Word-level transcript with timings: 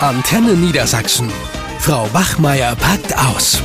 Antenne 0.00 0.52
Niedersachsen. 0.52 1.30
Frau 1.78 2.12
Wachmeier 2.12 2.76
packt 2.76 3.16
aus. 3.16 3.62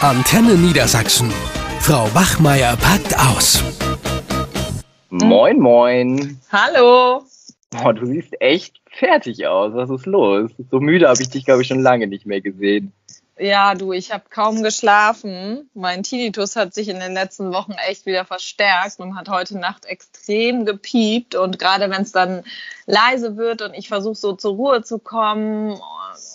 Antenne 0.00 0.54
Niedersachsen. 0.54 1.32
Frau 1.80 2.04
Wachmeier 2.14 2.76
packt 2.76 3.18
aus. 3.18 3.64
Moin, 5.10 5.58
moin. 5.58 6.38
Hallo. 6.52 7.24
Boah, 7.70 7.92
du 7.92 8.06
siehst 8.06 8.40
echt 8.40 8.80
fertig 8.88 9.44
aus. 9.48 9.74
Was 9.74 9.90
ist 9.90 10.06
los? 10.06 10.52
So 10.70 10.78
müde 10.78 11.08
habe 11.08 11.20
ich 11.20 11.30
dich, 11.30 11.44
glaube 11.44 11.62
ich, 11.62 11.68
schon 11.68 11.80
lange 11.80 12.06
nicht 12.06 12.26
mehr 12.26 12.40
gesehen. 12.40 12.92
Ja, 13.38 13.74
du, 13.74 13.92
ich 13.92 14.12
habe 14.12 14.24
kaum 14.28 14.62
geschlafen. 14.62 15.70
Mein 15.74 16.02
Tinnitus 16.02 16.54
hat 16.54 16.74
sich 16.74 16.88
in 16.88 17.00
den 17.00 17.14
letzten 17.14 17.52
Wochen 17.52 17.72
echt 17.88 18.04
wieder 18.04 18.26
verstärkt 18.26 19.00
und 19.00 19.16
hat 19.16 19.30
heute 19.30 19.58
Nacht 19.58 19.86
extrem 19.86 20.66
gepiept. 20.66 21.34
Und 21.34 21.58
gerade 21.58 21.88
wenn 21.90 22.02
es 22.02 22.12
dann 22.12 22.44
leise 22.86 23.36
wird 23.36 23.62
und 23.62 23.74
ich 23.74 23.88
versuche 23.88 24.16
so 24.16 24.34
zur 24.34 24.54
Ruhe 24.54 24.82
zu 24.82 24.98
kommen 24.98 25.80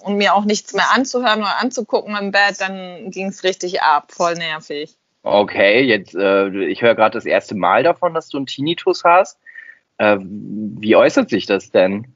und 0.04 0.18
mir 0.18 0.34
auch 0.34 0.44
nichts 0.44 0.74
mehr 0.74 0.92
anzuhören 0.92 1.42
oder 1.42 1.62
anzugucken 1.62 2.16
im 2.18 2.32
Bett, 2.32 2.60
dann 2.60 3.12
ging 3.12 3.28
es 3.28 3.44
richtig 3.44 3.82
ab. 3.84 4.12
Voll 4.12 4.34
nervig. 4.34 4.96
Okay, 5.22 5.84
jetzt, 5.84 6.16
äh, 6.16 6.48
ich 6.66 6.82
höre 6.82 6.96
gerade 6.96 7.14
das 7.18 7.26
erste 7.26 7.54
Mal 7.54 7.84
davon, 7.84 8.16
dass 8.16 8.30
du 8.30 8.38
einen 8.38 8.48
Tinnitus 8.48 9.04
hast. 9.04 9.38
Äh, 9.98 10.18
wie 10.20 10.96
äußert 10.96 11.30
sich 11.30 11.46
das 11.46 11.70
denn? 11.70 12.16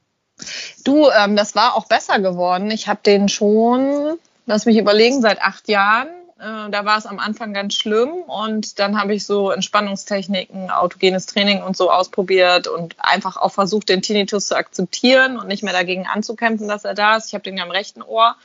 Du, 0.83 1.09
ähm, 1.11 1.35
das 1.35 1.55
war 1.55 1.75
auch 1.75 1.87
besser 1.87 2.19
geworden. 2.19 2.71
Ich 2.71 2.87
habe 2.87 3.01
den 3.05 3.29
schon 3.29 4.17
lass 4.45 4.65
mich 4.65 4.77
überlegen, 4.77 5.21
seit 5.21 5.41
acht 5.41 5.67
Jahren. 5.67 6.07
Äh, 6.39 6.71
da 6.71 6.85
war 6.85 6.97
es 6.97 7.05
am 7.05 7.19
Anfang 7.19 7.53
ganz 7.53 7.75
schlimm 7.75 8.09
und 8.09 8.79
dann 8.79 8.99
habe 8.99 9.13
ich 9.13 9.25
so 9.25 9.51
Entspannungstechniken, 9.51 10.71
autogenes 10.71 11.27
Training 11.27 11.61
und 11.61 11.77
so 11.77 11.91
ausprobiert 11.91 12.67
und 12.67 12.95
einfach 12.97 13.37
auch 13.37 13.51
versucht, 13.51 13.89
den 13.89 14.01
Tinnitus 14.01 14.47
zu 14.47 14.55
akzeptieren 14.55 15.37
und 15.37 15.47
nicht 15.47 15.61
mehr 15.61 15.73
dagegen 15.73 16.07
anzukämpfen, 16.07 16.67
dass 16.67 16.83
er 16.83 16.95
da 16.95 17.17
ist. 17.17 17.27
Ich 17.27 17.33
habe 17.35 17.43
den 17.43 17.57
ja 17.57 17.63
am 17.63 17.71
rechten 17.71 18.01
Ohr. 18.01 18.35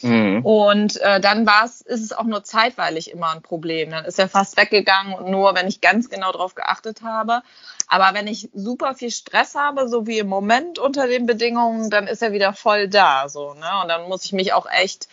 Mhm. 0.00 0.44
Und 0.44 1.00
äh, 1.00 1.20
dann 1.20 1.46
war 1.46 1.64
es, 1.64 1.80
ist 1.80 2.00
es 2.00 2.12
auch 2.12 2.24
nur 2.24 2.42
zeitweilig 2.42 3.10
immer 3.10 3.30
ein 3.30 3.42
Problem. 3.42 3.90
Dann 3.90 4.04
ist 4.04 4.18
er 4.18 4.28
fast 4.28 4.56
weggegangen 4.56 5.14
und 5.14 5.30
nur, 5.30 5.54
wenn 5.54 5.68
ich 5.68 5.80
ganz 5.80 6.08
genau 6.08 6.32
darauf 6.32 6.54
geachtet 6.54 7.02
habe. 7.02 7.42
Aber 7.86 8.14
wenn 8.14 8.26
ich 8.26 8.48
super 8.54 8.94
viel 8.94 9.10
Stress 9.10 9.54
habe, 9.54 9.88
so 9.88 10.06
wie 10.06 10.18
im 10.18 10.26
Moment 10.26 10.78
unter 10.78 11.06
den 11.06 11.26
Bedingungen, 11.26 11.90
dann 11.90 12.06
ist 12.06 12.22
er 12.22 12.32
wieder 12.32 12.52
voll 12.52 12.88
da. 12.88 13.28
So, 13.28 13.54
ne? 13.54 13.68
Und 13.82 13.88
dann 13.88 14.08
muss 14.08 14.24
ich 14.24 14.32
mich 14.32 14.54
auch 14.54 14.66
echt 14.70 15.08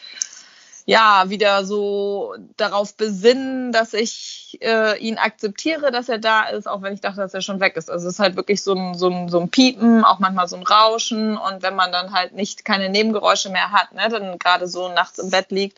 ja, 0.89 1.25
wieder 1.27 1.65
so 1.65 2.33
darauf 2.57 2.95
besinnen, 2.95 3.71
dass 3.71 3.93
ich 3.93 4.57
äh, 4.61 4.97
ihn 4.97 5.19
akzeptiere, 5.19 5.91
dass 5.91 6.09
er 6.09 6.17
da 6.17 6.45
ist, 6.45 6.67
auch 6.67 6.81
wenn 6.81 6.95
ich 6.95 6.99
dachte, 6.99 7.21
dass 7.21 7.35
er 7.35 7.41
schon 7.41 7.59
weg 7.59 7.75
ist. 7.75 7.91
Also 7.91 8.07
es 8.07 8.15
ist 8.15 8.19
halt 8.19 8.35
wirklich 8.35 8.63
so 8.63 8.73
ein, 8.73 8.95
so 8.95 9.07
ein, 9.07 9.29
so 9.29 9.39
ein 9.39 9.49
Piepen, 9.49 10.03
auch 10.03 10.17
manchmal 10.17 10.47
so 10.47 10.55
ein 10.55 10.63
Rauschen 10.63 11.37
und 11.37 11.61
wenn 11.61 11.75
man 11.75 11.91
dann 11.91 12.11
halt 12.11 12.33
nicht 12.33 12.65
keine 12.65 12.89
Nebengeräusche 12.89 13.51
mehr 13.51 13.71
hat, 13.71 13.93
ne, 13.93 14.09
dann 14.09 14.39
gerade 14.39 14.65
so 14.65 14.89
nachts 14.89 15.19
im 15.19 15.29
Bett 15.29 15.51
liegt 15.51 15.77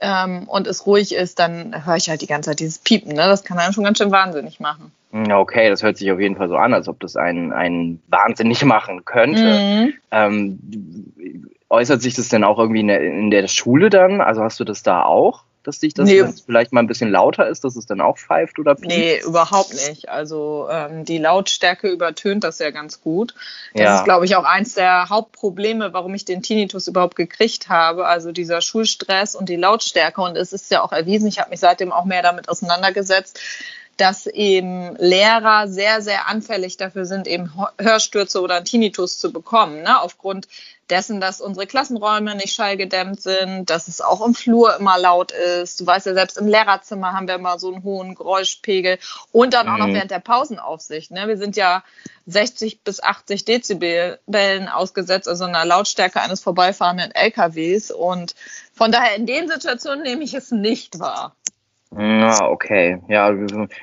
ähm, 0.00 0.44
und 0.46 0.68
es 0.68 0.86
ruhig 0.86 1.16
ist, 1.16 1.40
dann 1.40 1.84
höre 1.84 1.96
ich 1.96 2.08
halt 2.08 2.22
die 2.22 2.28
ganze 2.28 2.50
Zeit 2.50 2.60
dieses 2.60 2.78
Piepen. 2.78 3.14
Ne? 3.14 3.22
Das 3.22 3.42
kann 3.42 3.58
einen 3.58 3.72
schon 3.72 3.82
ganz 3.82 3.98
schön 3.98 4.12
wahnsinnig 4.12 4.60
machen. 4.60 4.92
Okay, 5.10 5.70
das 5.70 5.82
hört 5.82 5.96
sich 5.96 6.12
auf 6.12 6.20
jeden 6.20 6.36
Fall 6.36 6.48
so 6.48 6.56
an, 6.56 6.74
als 6.74 6.86
ob 6.86 7.00
das 7.00 7.16
einen, 7.16 7.50
einen 7.52 8.02
wahnsinnig 8.08 8.62
machen 8.64 9.06
könnte. 9.06 9.58
Mhm. 9.58 9.94
Ähm, 10.10 10.58
äußert 11.70 12.02
sich 12.02 12.14
das 12.14 12.28
denn 12.28 12.44
auch 12.44 12.58
irgendwie 12.58 12.80
in 12.80 12.88
der, 12.88 13.00
in 13.02 13.30
der, 13.30 13.48
Schule 13.48 13.90
dann? 13.90 14.20
Also 14.20 14.42
hast 14.42 14.58
du 14.60 14.64
das 14.64 14.82
da 14.82 15.02
auch, 15.02 15.44
dass 15.62 15.80
dich 15.80 15.92
das 15.92 16.08
nee. 16.08 16.24
vielleicht 16.46 16.72
mal 16.72 16.80
ein 16.80 16.86
bisschen 16.86 17.10
lauter 17.10 17.46
ist, 17.46 17.64
dass 17.64 17.76
es 17.76 17.84
dann 17.84 18.00
auch 18.00 18.16
pfeift 18.16 18.58
oder 18.58 18.74
piept? 18.74 18.88
Nee, 18.88 19.20
überhaupt 19.26 19.74
nicht. 19.88 20.08
Also 20.08 20.68
ähm, 20.70 21.04
die 21.04 21.18
Lautstärke 21.18 21.88
übertönt 21.88 22.44
das 22.44 22.58
ja 22.58 22.70
ganz 22.70 23.02
gut. 23.02 23.34
Das 23.74 23.82
ja. 23.82 23.98
ist, 23.98 24.04
glaube 24.04 24.24
ich, 24.24 24.36
auch 24.36 24.44
eins 24.44 24.74
der 24.74 25.10
Hauptprobleme, 25.10 25.92
warum 25.92 26.14
ich 26.14 26.24
den 26.24 26.42
Tinnitus 26.42 26.88
überhaupt 26.88 27.16
gekriegt 27.16 27.68
habe. 27.68 28.06
Also 28.06 28.32
dieser 28.32 28.62
Schulstress 28.62 29.34
und 29.34 29.48
die 29.48 29.56
Lautstärke. 29.56 30.22
Und 30.22 30.36
es 30.36 30.52
ist 30.52 30.70
ja 30.70 30.82
auch 30.82 30.92
erwiesen, 30.92 31.28
ich 31.28 31.38
habe 31.38 31.50
mich 31.50 31.60
seitdem 31.60 31.92
auch 31.92 32.06
mehr 32.06 32.22
damit 32.22 32.48
auseinandergesetzt, 32.48 33.40
dass 33.98 34.26
eben 34.26 34.96
Lehrer 34.96 35.68
sehr, 35.68 36.00
sehr 36.00 36.28
anfällig 36.28 36.76
dafür 36.76 37.04
sind, 37.04 37.26
eben 37.26 37.52
Hörstürze 37.78 38.40
oder 38.40 38.64
Tinnitus 38.64 39.18
zu 39.18 39.32
bekommen, 39.32 39.82
ne? 39.82 40.00
aufgrund 40.00 40.46
dessen, 40.90 41.20
dass 41.20 41.40
unsere 41.40 41.66
Klassenräume 41.66 42.34
nicht 42.34 42.54
schallgedämmt 42.54 43.20
sind, 43.20 43.70
dass 43.70 43.88
es 43.88 44.00
auch 44.00 44.24
im 44.24 44.34
Flur 44.34 44.76
immer 44.76 44.98
laut 44.98 45.32
ist. 45.32 45.80
Du 45.80 45.86
weißt 45.86 46.06
ja, 46.06 46.14
selbst 46.14 46.38
im 46.38 46.46
Lehrerzimmer 46.46 47.12
haben 47.12 47.28
wir 47.28 47.34
immer 47.34 47.58
so 47.58 47.72
einen 47.72 47.82
hohen 47.82 48.14
Geräuschpegel 48.14 48.98
und 49.32 49.54
dann 49.54 49.68
auch 49.68 49.78
noch 49.78 49.88
mhm. 49.88 49.94
während 49.94 50.10
der 50.10 50.20
Pausenaufsicht. 50.20 51.10
Ne? 51.10 51.28
Wir 51.28 51.36
sind 51.36 51.56
ja 51.56 51.84
60 52.26 52.82
bis 52.82 53.02
80 53.02 53.44
Dezibellen 53.44 54.68
ausgesetzt, 54.68 55.28
also 55.28 55.44
einer 55.44 55.64
Lautstärke 55.64 56.20
eines 56.20 56.40
vorbeifahrenden 56.40 57.10
LKWs. 57.12 57.90
Und 57.90 58.34
von 58.74 58.92
daher 58.92 59.16
in 59.16 59.26
den 59.26 59.48
Situationen 59.48 60.02
nehme 60.02 60.24
ich 60.24 60.34
es 60.34 60.50
nicht 60.50 60.98
wahr. 60.98 61.34
Ja, 61.96 62.48
okay. 62.48 63.00
Ja, 63.08 63.32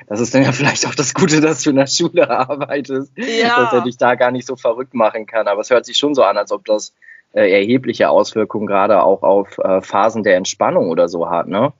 das 0.06 0.20
ist 0.20 0.34
dann 0.34 0.42
ja 0.42 0.52
vielleicht 0.52 0.86
auch 0.86 0.94
das 0.94 1.14
Gute, 1.14 1.40
dass 1.40 1.62
du 1.62 1.70
in 1.70 1.76
der 1.76 1.86
Schule 1.86 2.30
arbeitest, 2.30 3.12
ja. 3.16 3.60
dass 3.60 3.72
er 3.72 3.80
dich 3.82 3.96
da 3.96 4.14
gar 4.14 4.30
nicht 4.30 4.46
so 4.46 4.56
verrückt 4.56 4.94
machen 4.94 5.26
kann. 5.26 5.48
Aber 5.48 5.60
es 5.60 5.70
hört 5.70 5.86
sich 5.86 5.96
schon 5.96 6.14
so 6.14 6.22
an, 6.22 6.36
als 6.36 6.52
ob 6.52 6.64
das 6.64 6.92
äh, 7.32 7.50
erhebliche 7.50 8.08
Auswirkungen 8.08 8.66
gerade 8.66 9.02
auch 9.02 9.22
auf 9.22 9.58
äh, 9.58 9.80
Phasen 9.82 10.22
der 10.22 10.36
Entspannung 10.36 10.88
oder 10.90 11.08
so 11.08 11.28
hat, 11.28 11.48
ne? 11.48 11.72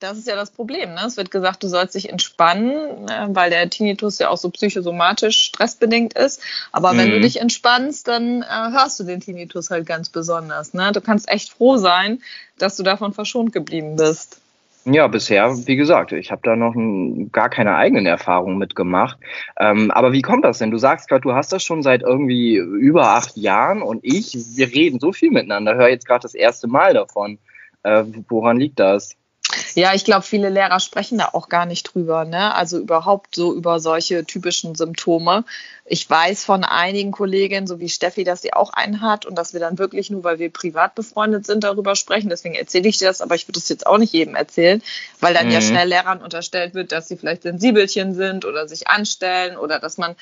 Das 0.00 0.16
ist 0.16 0.28
ja 0.28 0.36
das 0.36 0.52
Problem. 0.52 0.94
Ne? 0.94 1.00
Es 1.06 1.16
wird 1.16 1.32
gesagt, 1.32 1.62
du 1.64 1.68
sollst 1.68 1.96
dich 1.96 2.08
entspannen, 2.08 3.08
äh, 3.08 3.26
weil 3.30 3.50
der 3.50 3.68
Tinnitus 3.68 4.20
ja 4.20 4.28
auch 4.28 4.36
so 4.36 4.48
psychosomatisch 4.50 5.38
stressbedingt 5.38 6.12
ist. 6.12 6.40
Aber 6.70 6.92
mhm. 6.92 6.98
wenn 6.98 7.10
du 7.10 7.16
mhm. 7.16 7.22
dich 7.22 7.40
entspannst, 7.40 8.06
dann 8.06 8.42
äh, 8.42 8.46
hörst 8.46 9.00
du 9.00 9.04
den 9.04 9.20
Tinnitus 9.20 9.70
halt 9.70 9.86
ganz 9.86 10.08
besonders. 10.08 10.72
Ne? 10.72 10.92
Du 10.92 11.00
kannst 11.00 11.28
echt 11.28 11.50
froh 11.50 11.78
sein, 11.78 12.22
dass 12.58 12.76
du 12.76 12.84
davon 12.84 13.12
verschont 13.12 13.52
geblieben 13.52 13.96
bist. 13.96 14.40
Ja, 14.84 15.06
bisher, 15.06 15.54
wie 15.66 15.76
gesagt, 15.76 16.12
ich 16.12 16.30
habe 16.30 16.40
da 16.44 16.56
noch 16.56 16.74
ein, 16.74 17.30
gar 17.30 17.50
keine 17.50 17.74
eigenen 17.74 18.06
Erfahrungen 18.06 18.56
mitgemacht. 18.56 19.18
Ähm, 19.58 19.90
aber 19.90 20.12
wie 20.12 20.22
kommt 20.22 20.44
das 20.44 20.58
denn? 20.58 20.70
Du 20.70 20.78
sagst 20.78 21.08
gerade, 21.08 21.20
du 21.20 21.34
hast 21.34 21.52
das 21.52 21.62
schon 21.62 21.82
seit 21.82 22.02
irgendwie 22.02 22.56
über 22.56 23.10
acht 23.10 23.36
Jahren 23.36 23.82
und 23.82 24.00
ich, 24.02 24.34
wir 24.56 24.72
reden 24.72 24.98
so 24.98 25.12
viel 25.12 25.30
miteinander, 25.30 25.74
höre 25.74 25.90
jetzt 25.90 26.06
gerade 26.06 26.22
das 26.22 26.34
erste 26.34 26.68
Mal 26.68 26.94
davon. 26.94 27.38
Äh, 27.82 28.04
woran 28.28 28.56
liegt 28.56 28.78
das? 28.78 29.17
Ja, 29.78 29.94
ich 29.94 30.04
glaube, 30.04 30.22
viele 30.22 30.48
Lehrer 30.48 30.80
sprechen 30.80 31.18
da 31.18 31.28
auch 31.32 31.48
gar 31.48 31.64
nicht 31.64 31.84
drüber, 31.84 32.24
ne? 32.24 32.52
Also 32.52 32.78
überhaupt 32.78 33.36
so 33.36 33.54
über 33.54 33.78
solche 33.78 34.24
typischen 34.24 34.74
Symptome. 34.74 35.44
Ich 35.84 36.10
weiß 36.10 36.44
von 36.44 36.64
einigen 36.64 37.12
Kolleginnen, 37.12 37.68
so 37.68 37.78
wie 37.78 37.88
Steffi, 37.88 38.24
dass 38.24 38.42
sie 38.42 38.52
auch 38.52 38.70
einen 38.70 39.02
hat 39.02 39.24
und 39.24 39.36
dass 39.36 39.52
wir 39.52 39.60
dann 39.60 39.78
wirklich 39.78 40.10
nur, 40.10 40.24
weil 40.24 40.40
wir 40.40 40.52
privat 40.52 40.96
befreundet 40.96 41.46
sind, 41.46 41.62
darüber 41.62 41.94
sprechen. 41.94 42.28
Deswegen 42.28 42.56
erzähle 42.56 42.88
ich 42.88 42.98
dir 42.98 43.06
das, 43.06 43.20
aber 43.20 43.36
ich 43.36 43.46
würde 43.46 43.60
es 43.60 43.68
jetzt 43.68 43.86
auch 43.86 43.98
nicht 43.98 44.12
jedem 44.12 44.34
erzählen, 44.34 44.82
weil 45.20 45.32
dann 45.32 45.46
mhm. 45.46 45.52
ja 45.52 45.60
schnell 45.60 45.88
Lehrern 45.88 46.22
unterstellt 46.22 46.74
wird, 46.74 46.90
dass 46.90 47.06
sie 47.06 47.16
vielleicht 47.16 47.42
Sensibelchen 47.42 48.14
sind 48.14 48.46
oder 48.46 48.66
sich 48.66 48.88
anstellen 48.88 49.56
oder 49.56 49.78
dass 49.78 49.96
man 49.96 50.16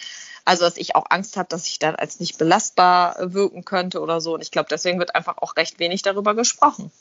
also, 0.44 0.65
dass 0.65 0.77
ich 0.77 0.94
auch 0.94 1.06
Angst 1.09 1.38
habe, 1.38 1.49
dass 1.49 1.67
ich 1.67 1.78
dann 1.78 1.97
als 1.97 2.21
nicht 2.21 2.37
belastbar 2.37 3.17
wirken 3.33 3.65
könnte 3.65 4.00
oder 4.00 4.21
so. 4.21 4.34
Und 4.34 4.43
ich 4.43 4.50
glaube, 4.50 4.69
deswegen 4.71 4.99
wird 4.99 5.15
einfach 5.15 5.38
auch 5.38 5.56
recht 5.56 5.78
wenig 5.78 6.03
darüber 6.03 6.34
gesprochen. 6.34 6.93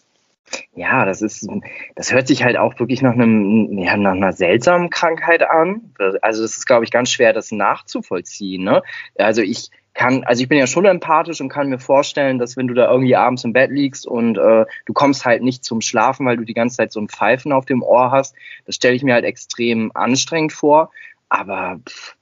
Ja, 0.75 1.05
das 1.05 1.21
ist, 1.21 1.47
das 1.95 2.13
hört 2.13 2.27
sich 2.27 2.43
halt 2.43 2.57
auch 2.57 2.77
wirklich 2.79 3.01
nach 3.01 3.13
einem, 3.13 3.77
ja, 3.77 3.97
nach 3.97 4.11
einer 4.11 4.33
seltsamen 4.33 4.89
Krankheit 4.89 5.41
an. 5.41 5.93
Also 6.21 6.41
das 6.41 6.57
ist, 6.57 6.65
glaube 6.65 6.85
ich, 6.85 6.91
ganz 6.91 7.09
schwer, 7.09 7.33
das 7.33 7.51
nachzuvollziehen. 7.51 8.63
Ne? 8.63 8.83
Also 9.17 9.41
ich 9.41 9.71
kann, 9.93 10.23
also 10.25 10.43
ich 10.43 10.49
bin 10.49 10.57
ja 10.57 10.67
schon 10.67 10.85
empathisch 10.85 11.39
und 11.39 11.49
kann 11.49 11.69
mir 11.69 11.79
vorstellen, 11.79 12.37
dass 12.37 12.57
wenn 12.57 12.67
du 12.67 12.73
da 12.73 12.91
irgendwie 12.91 13.15
abends 13.15 13.45
im 13.45 13.53
Bett 13.53 13.71
liegst 13.71 14.05
und 14.05 14.37
äh, 14.37 14.65
du 14.85 14.93
kommst 14.93 15.25
halt 15.25 15.41
nicht 15.41 15.63
zum 15.63 15.81
Schlafen, 15.81 16.25
weil 16.25 16.37
du 16.37 16.43
die 16.43 16.53
ganze 16.53 16.77
Zeit 16.77 16.91
so 16.91 16.99
ein 16.99 17.07
Pfeifen 17.07 17.53
auf 17.53 17.65
dem 17.65 17.81
Ohr 17.81 18.11
hast, 18.11 18.35
das 18.65 18.75
stelle 18.75 18.95
ich 18.95 19.03
mir 19.03 19.13
halt 19.13 19.25
extrem 19.25 19.91
anstrengend 19.93 20.51
vor. 20.51 20.91
Aber 21.29 21.79
pff, 21.87 22.15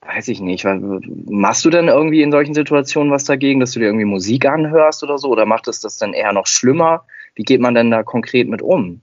weiß 0.00 0.28
ich 0.28 0.40
nicht. 0.40 0.66
Machst 0.66 1.64
du 1.64 1.70
denn 1.70 1.88
irgendwie 1.88 2.22
in 2.22 2.32
solchen 2.32 2.54
Situationen 2.54 3.12
was 3.12 3.24
dagegen, 3.24 3.60
dass 3.60 3.72
du 3.72 3.78
dir 3.78 3.86
irgendwie 3.86 4.04
Musik 4.04 4.46
anhörst 4.46 5.04
oder 5.04 5.16
so? 5.16 5.28
Oder 5.28 5.46
macht 5.46 5.68
es 5.68 5.80
das 5.80 5.98
dann 5.98 6.12
eher 6.12 6.32
noch 6.32 6.48
schlimmer? 6.48 7.04
Wie 7.40 7.44
geht 7.44 7.62
man 7.62 7.74
denn 7.74 7.90
da 7.90 8.02
konkret 8.02 8.50
mit 8.50 8.60
um? 8.60 9.00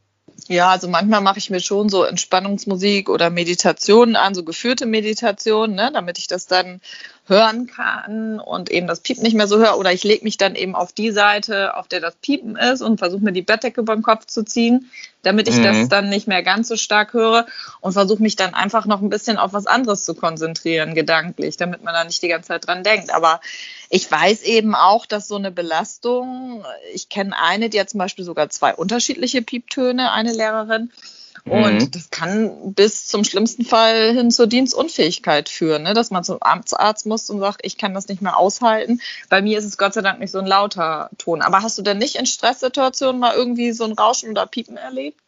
Ja, 0.47 0.69
also 0.69 0.87
manchmal 0.87 1.21
mache 1.21 1.39
ich 1.39 1.49
mir 1.49 1.59
schon 1.59 1.89
so 1.89 2.03
Entspannungsmusik 2.03 3.09
oder 3.09 3.31
Meditationen 3.31 4.15
an, 4.15 4.35
so 4.35 4.43
geführte 4.43 4.85
Meditationen, 4.85 5.75
ne, 5.75 5.89
damit 5.91 6.19
ich 6.19 6.27
das 6.27 6.45
dann 6.45 6.79
hören 7.27 7.67
kann 7.67 8.39
und 8.39 8.69
eben 8.71 8.87
das 8.87 9.01
Piepen 9.01 9.23
nicht 9.23 9.35
mehr 9.35 9.47
so 9.47 9.57
höre. 9.57 9.77
Oder 9.77 9.91
ich 9.91 10.03
lege 10.03 10.23
mich 10.23 10.37
dann 10.37 10.55
eben 10.55 10.75
auf 10.75 10.93
die 10.93 11.11
Seite, 11.11 11.75
auf 11.75 11.87
der 11.87 11.99
das 11.99 12.15
Piepen 12.15 12.55
ist 12.55 12.81
und 12.81 12.99
versuche 12.99 13.23
mir 13.23 13.33
die 13.33 13.41
Bettdecke 13.41 13.81
über 13.81 13.95
den 13.95 14.01
Kopf 14.03 14.25
zu 14.25 14.43
ziehen, 14.43 14.89
damit 15.23 15.49
ich 15.49 15.57
mhm. 15.57 15.63
das 15.63 15.89
dann 15.89 16.09
nicht 16.09 16.27
mehr 16.27 16.41
ganz 16.41 16.69
so 16.69 16.77
stark 16.77 17.13
höre 17.13 17.45
und 17.81 17.93
versuche 17.93 18.21
mich 18.21 18.37
dann 18.37 18.53
einfach 18.53 18.85
noch 18.85 19.01
ein 19.01 19.09
bisschen 19.09 19.37
auf 19.37 19.51
was 19.51 19.67
anderes 19.67 20.05
zu 20.05 20.15
konzentrieren, 20.15 20.95
gedanklich, 20.95 21.57
damit 21.57 21.83
man 21.83 21.93
da 21.93 22.05
nicht 22.05 22.21
die 22.23 22.29
ganze 22.29 22.47
Zeit 22.47 22.65
dran 22.65 22.83
denkt. 22.83 23.13
Aber 23.13 23.41
ich 23.89 24.09
weiß 24.09 24.43
eben 24.43 24.73
auch, 24.73 25.05
dass 25.05 25.27
so 25.27 25.35
eine 25.35 25.51
Belastung, 25.51 26.63
ich 26.93 27.09
kenne 27.09 27.35
eine, 27.37 27.69
die 27.69 27.79
hat 27.79 27.89
zum 27.89 27.97
Beispiel 27.97 28.23
sogar 28.23 28.49
zwei 28.49 28.73
unterschiedliche 28.73 29.41
Pieptöne, 29.41 30.11
eine 30.13 30.31
Lehrerin, 30.33 30.91
Und 31.45 31.73
mhm. 31.73 31.91
das 31.91 32.09
kann 32.09 32.73
bis 32.73 33.07
zum 33.07 33.23
schlimmsten 33.23 33.63
Fall 33.63 34.13
hin 34.13 34.31
zur 34.31 34.47
Dienstunfähigkeit 34.47 35.49
führen, 35.49 35.83
ne? 35.83 35.93
dass 35.93 36.11
man 36.11 36.23
zum 36.23 36.37
Amtsarzt 36.41 37.05
muss 37.05 37.29
und 37.29 37.39
sagt, 37.39 37.61
ich 37.63 37.77
kann 37.77 37.93
das 37.93 38.07
nicht 38.07 38.21
mehr 38.21 38.37
aushalten. 38.37 38.99
Bei 39.29 39.41
mir 39.41 39.57
ist 39.57 39.65
es 39.65 39.77
Gott 39.77 39.93
sei 39.93 40.01
Dank 40.01 40.19
nicht 40.19 40.31
so 40.31 40.39
ein 40.39 40.45
lauter 40.45 41.09
Ton. 41.17 41.41
Aber 41.41 41.61
hast 41.61 41.77
du 41.77 41.81
denn 41.81 41.97
nicht 41.97 42.15
in 42.15 42.25
Stresssituationen 42.25 43.19
mal 43.19 43.33
irgendwie 43.35 43.71
so 43.71 43.85
ein 43.85 43.93
Rauschen 43.93 44.29
oder 44.29 44.45
Piepen 44.45 44.77
erlebt? 44.77 45.19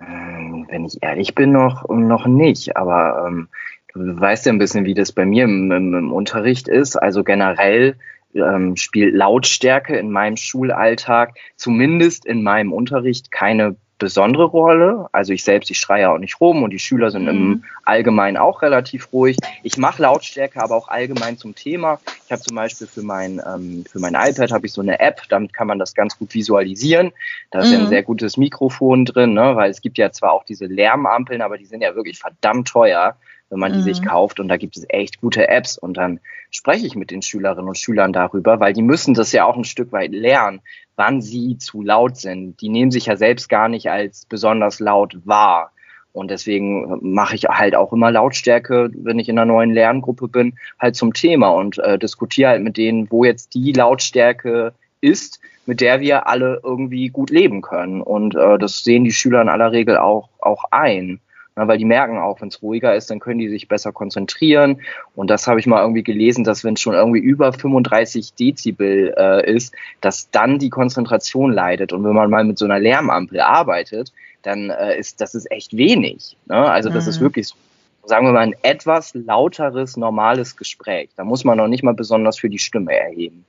Ähm, 0.00 0.66
wenn 0.68 0.84
ich 0.84 1.02
ehrlich 1.02 1.34
bin, 1.34 1.52
noch, 1.52 1.88
noch 1.88 2.26
nicht. 2.26 2.76
Aber 2.76 3.26
ähm, 3.26 3.48
du 3.94 4.20
weißt 4.20 4.46
ja 4.46 4.52
ein 4.52 4.58
bisschen, 4.58 4.84
wie 4.84 4.94
das 4.94 5.12
bei 5.12 5.24
mir 5.24 5.44
im, 5.44 5.70
im, 5.70 5.94
im 5.94 6.12
Unterricht 6.12 6.68
ist. 6.68 6.96
Also 6.96 7.24
generell 7.24 7.96
ähm, 8.34 8.76
spielt 8.76 9.14
Lautstärke 9.14 9.96
in 9.96 10.10
meinem 10.10 10.36
Schulalltag, 10.36 11.36
zumindest 11.56 12.26
in 12.26 12.42
meinem 12.42 12.72
Unterricht, 12.72 13.30
keine 13.30 13.76
besondere 13.98 14.44
Rolle. 14.44 15.08
Also 15.12 15.32
ich 15.32 15.44
selbst, 15.44 15.70
ich 15.70 15.78
schreie 15.78 16.10
auch 16.10 16.18
nicht 16.18 16.40
rum 16.40 16.62
und 16.62 16.70
die 16.70 16.78
Schüler 16.78 17.10
sind 17.10 17.24
mhm. 17.24 17.28
im 17.28 17.64
Allgemeinen 17.84 18.36
auch 18.36 18.62
relativ 18.62 19.12
ruhig. 19.12 19.36
Ich 19.62 19.76
mache 19.76 20.02
Lautstärke 20.02 20.62
aber 20.62 20.76
auch 20.76 20.88
allgemein 20.88 21.38
zum 21.38 21.54
Thema. 21.54 22.00
Ich 22.24 22.32
habe 22.32 22.42
zum 22.42 22.56
Beispiel 22.56 22.86
für 22.86 23.02
mein, 23.02 23.40
ähm, 23.46 23.84
für 23.90 23.98
mein 23.98 24.14
iPad 24.14 24.52
habe 24.52 24.66
ich 24.66 24.72
so 24.72 24.80
eine 24.80 25.00
App, 25.00 25.22
damit 25.28 25.52
kann 25.52 25.66
man 25.66 25.78
das 25.78 25.94
ganz 25.94 26.18
gut 26.18 26.34
visualisieren. 26.34 27.12
Da 27.50 27.60
ist 27.60 27.66
mhm. 27.66 27.72
ja 27.72 27.78
ein 27.78 27.84
mhm. 27.84 27.88
sehr 27.90 28.02
gutes 28.02 28.36
Mikrofon 28.36 29.04
drin, 29.04 29.34
ne? 29.34 29.56
weil 29.56 29.70
es 29.70 29.80
gibt 29.80 29.98
ja 29.98 30.10
zwar 30.12 30.32
auch 30.32 30.44
diese 30.44 30.66
Lärmampeln, 30.66 31.42
aber 31.42 31.58
die 31.58 31.66
sind 31.66 31.82
ja 31.82 31.94
wirklich 31.94 32.18
verdammt 32.18 32.68
teuer 32.68 33.16
wenn 33.50 33.58
man 33.60 33.72
die 33.72 33.78
mhm. 33.78 33.84
sich 33.84 34.02
kauft. 34.02 34.40
Und 34.40 34.48
da 34.48 34.56
gibt 34.56 34.76
es 34.76 34.84
echt 34.88 35.20
gute 35.20 35.48
Apps. 35.48 35.78
Und 35.78 35.96
dann 35.96 36.20
spreche 36.50 36.86
ich 36.86 36.96
mit 36.96 37.10
den 37.10 37.22
Schülerinnen 37.22 37.68
und 37.68 37.78
Schülern 37.78 38.12
darüber, 38.12 38.60
weil 38.60 38.72
die 38.72 38.82
müssen 38.82 39.14
das 39.14 39.32
ja 39.32 39.44
auch 39.44 39.56
ein 39.56 39.64
Stück 39.64 39.92
weit 39.92 40.12
lernen, 40.12 40.60
wann 40.98 41.22
sie 41.22 41.56
zu 41.58 41.80
laut 41.80 42.16
sind. 42.16 42.60
Die 42.60 42.68
nehmen 42.68 42.90
sich 42.90 43.06
ja 43.06 43.16
selbst 43.16 43.48
gar 43.48 43.68
nicht 43.68 43.88
als 43.88 44.26
besonders 44.26 44.80
laut 44.80 45.16
wahr. 45.24 45.70
Und 46.12 46.32
deswegen 46.32 46.98
mache 47.14 47.36
ich 47.36 47.44
halt 47.44 47.76
auch 47.76 47.92
immer 47.92 48.10
Lautstärke, 48.10 48.90
wenn 48.92 49.20
ich 49.20 49.28
in 49.28 49.38
einer 49.38 49.46
neuen 49.46 49.72
Lerngruppe 49.72 50.26
bin, 50.26 50.58
halt 50.78 50.96
zum 50.96 51.14
Thema 51.14 51.50
und 51.50 51.78
äh, 51.78 51.98
diskutiere 51.98 52.50
halt 52.50 52.62
mit 52.64 52.76
denen, 52.76 53.08
wo 53.10 53.24
jetzt 53.24 53.54
die 53.54 53.72
Lautstärke 53.72 54.72
ist, 55.00 55.38
mit 55.66 55.80
der 55.80 56.00
wir 56.00 56.26
alle 56.26 56.60
irgendwie 56.64 57.10
gut 57.10 57.30
leben 57.30 57.62
können. 57.62 58.02
Und 58.02 58.34
äh, 58.34 58.58
das 58.58 58.82
sehen 58.82 59.04
die 59.04 59.12
Schüler 59.12 59.40
in 59.40 59.48
aller 59.48 59.70
Regel 59.70 59.98
auch, 59.98 60.30
auch 60.40 60.64
ein. 60.72 61.20
Na, 61.58 61.66
weil 61.66 61.78
die 61.78 61.84
merken 61.84 62.18
auch, 62.18 62.40
wenn 62.40 62.48
es 62.48 62.62
ruhiger 62.62 62.94
ist, 62.94 63.10
dann 63.10 63.18
können 63.18 63.40
die 63.40 63.48
sich 63.48 63.66
besser 63.66 63.90
konzentrieren. 63.90 64.80
Und 65.16 65.28
das 65.28 65.48
habe 65.48 65.58
ich 65.58 65.66
mal 65.66 65.80
irgendwie 65.80 66.04
gelesen, 66.04 66.44
dass 66.44 66.62
wenn 66.62 66.74
es 66.74 66.80
schon 66.80 66.94
irgendwie 66.94 67.18
über 67.18 67.52
35 67.52 68.34
Dezibel 68.34 69.12
äh, 69.18 69.52
ist, 69.52 69.74
dass 70.00 70.30
dann 70.30 70.60
die 70.60 70.70
Konzentration 70.70 71.50
leidet. 71.50 71.92
Und 71.92 72.04
wenn 72.04 72.14
man 72.14 72.30
mal 72.30 72.44
mit 72.44 72.58
so 72.58 72.64
einer 72.64 72.78
Lärmampel 72.78 73.40
arbeitet, 73.40 74.12
dann 74.42 74.70
äh, 74.70 74.96
ist 74.96 75.20
das 75.20 75.34
ist 75.34 75.50
echt 75.50 75.76
wenig. 75.76 76.36
Ne? 76.46 76.54
Also 76.54 76.90
das 76.90 77.06
mhm. 77.06 77.10
ist 77.10 77.20
wirklich 77.20 77.48
so 77.48 77.56
sagen 78.04 78.24
wir 78.24 78.32
mal, 78.32 78.40
ein 78.40 78.54
etwas 78.62 79.12
lauteres, 79.14 79.96
normales 79.96 80.56
Gespräch. 80.56 81.10
Da 81.16 81.24
muss 81.24 81.44
man 81.44 81.58
noch 81.58 81.68
nicht 81.68 81.82
mal 81.82 81.92
besonders 81.92 82.38
für 82.38 82.48
die 82.48 82.60
Stimme 82.60 82.96
erheben. 82.96 83.44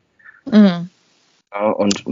Mhm. 0.45 0.89
Und 1.75 2.03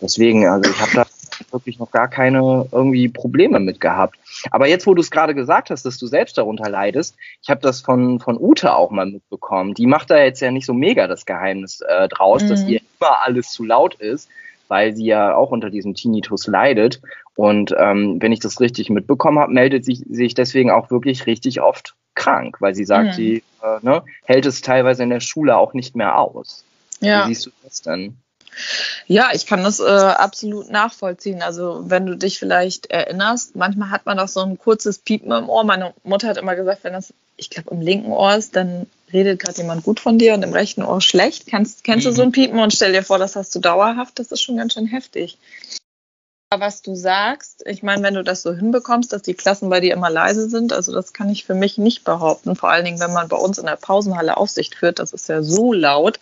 deswegen, 0.00 0.46
also 0.46 0.70
ich 0.70 0.80
habe 0.80 0.92
da 0.94 1.06
wirklich 1.52 1.78
noch 1.78 1.90
gar 1.90 2.08
keine 2.08 2.66
irgendwie 2.72 3.08
Probleme 3.08 3.60
mit 3.60 3.80
gehabt. 3.80 4.18
Aber 4.50 4.68
jetzt, 4.68 4.86
wo 4.86 4.94
du 4.94 5.00
es 5.00 5.10
gerade 5.10 5.34
gesagt 5.34 5.70
hast, 5.70 5.84
dass 5.84 5.98
du 5.98 6.06
selbst 6.06 6.38
darunter 6.38 6.68
leidest, 6.68 7.16
ich 7.42 7.50
habe 7.50 7.60
das 7.60 7.80
von, 7.80 8.20
von 8.20 8.38
Ute 8.38 8.74
auch 8.74 8.90
mal 8.90 9.06
mitbekommen. 9.06 9.74
Die 9.74 9.86
macht 9.86 10.10
da 10.10 10.18
jetzt 10.18 10.40
ja 10.40 10.50
nicht 10.50 10.66
so 10.66 10.74
mega 10.74 11.06
das 11.06 11.26
Geheimnis 11.26 11.80
äh, 11.80 12.08
draus, 12.08 12.42
mhm. 12.42 12.48
dass 12.48 12.64
ihr 12.64 12.80
immer 13.00 13.22
alles 13.22 13.50
zu 13.50 13.64
laut 13.64 13.94
ist, 13.96 14.28
weil 14.68 14.94
sie 14.94 15.06
ja 15.06 15.34
auch 15.34 15.50
unter 15.50 15.70
diesem 15.70 15.94
Tinnitus 15.94 16.46
leidet. 16.46 17.00
Und 17.34 17.74
ähm, 17.78 18.16
wenn 18.20 18.32
ich 18.32 18.40
das 18.40 18.60
richtig 18.60 18.90
mitbekommen 18.90 19.38
habe, 19.38 19.52
meldet 19.52 19.84
sich, 19.84 20.02
sich 20.08 20.34
deswegen 20.34 20.70
auch 20.70 20.90
wirklich 20.90 21.26
richtig 21.26 21.60
oft 21.60 21.94
krank, 22.14 22.56
weil 22.60 22.74
sie 22.74 22.84
sagt, 22.84 23.10
mhm. 23.10 23.12
sie 23.12 23.42
äh, 23.62 23.78
ne, 23.82 24.02
hält 24.24 24.44
es 24.44 24.60
teilweise 24.60 25.04
in 25.04 25.10
der 25.10 25.20
Schule 25.20 25.56
auch 25.56 25.72
nicht 25.72 25.96
mehr 25.96 26.18
aus. 26.18 26.64
Ja. 27.00 27.24
Wie 27.24 27.34
siehst 27.34 27.46
du 27.46 27.50
das 27.62 27.82
denn? 27.82 28.16
Ja, 29.06 29.30
ich 29.32 29.46
kann 29.46 29.64
das 29.64 29.80
äh, 29.80 29.84
absolut 29.84 30.70
nachvollziehen. 30.70 31.42
Also 31.42 31.84
wenn 31.86 32.06
du 32.06 32.16
dich 32.16 32.38
vielleicht 32.38 32.86
erinnerst, 32.86 33.56
manchmal 33.56 33.90
hat 33.90 34.06
man 34.06 34.18
doch 34.18 34.28
so 34.28 34.40
ein 34.40 34.58
kurzes 34.58 34.98
Piepen 34.98 35.32
im 35.32 35.48
Ohr. 35.48 35.64
Meine 35.64 35.94
Mutter 36.04 36.28
hat 36.28 36.36
immer 36.36 36.56
gesagt, 36.56 36.84
wenn 36.84 36.92
das, 36.92 37.12
ich 37.36 37.50
glaube, 37.50 37.70
im 37.70 37.80
linken 37.80 38.12
Ohr 38.12 38.34
ist, 38.34 38.56
dann 38.56 38.86
redet 39.12 39.40
gerade 39.40 39.58
jemand 39.58 39.84
gut 39.84 40.00
von 40.00 40.18
dir 40.18 40.34
und 40.34 40.42
im 40.42 40.52
rechten 40.52 40.82
Ohr 40.82 41.00
schlecht. 41.00 41.46
Kennst, 41.46 41.84
kennst 41.84 42.06
mhm. 42.06 42.10
du 42.10 42.16
so 42.16 42.22
ein 42.22 42.32
Piepen 42.32 42.58
und 42.58 42.74
stell 42.74 42.92
dir 42.92 43.02
vor, 43.02 43.18
das 43.18 43.36
hast 43.36 43.54
du 43.54 43.60
dauerhaft, 43.60 44.18
das 44.18 44.32
ist 44.32 44.42
schon 44.42 44.56
ganz 44.56 44.74
schön 44.74 44.86
heftig 44.86 45.38
was 46.56 46.80
du 46.80 46.94
sagst, 46.94 47.62
ich 47.66 47.82
meine, 47.82 48.02
wenn 48.02 48.14
du 48.14 48.24
das 48.24 48.40
so 48.42 48.54
hinbekommst, 48.54 49.12
dass 49.12 49.20
die 49.20 49.34
Klassen 49.34 49.68
bei 49.68 49.80
dir 49.80 49.92
immer 49.92 50.08
leise 50.08 50.48
sind, 50.48 50.72
also 50.72 50.92
das 50.92 51.12
kann 51.12 51.28
ich 51.28 51.44
für 51.44 51.54
mich 51.54 51.76
nicht 51.76 52.04
behaupten. 52.04 52.56
Vor 52.56 52.70
allen 52.70 52.86
Dingen, 52.86 53.00
wenn 53.00 53.12
man 53.12 53.28
bei 53.28 53.36
uns 53.36 53.58
in 53.58 53.66
der 53.66 53.76
Pausenhalle 53.76 54.38
Aufsicht 54.38 54.74
führt, 54.74 54.98
das 54.98 55.12
ist 55.12 55.28
ja 55.28 55.42
so 55.42 55.74
laut. 55.74 56.18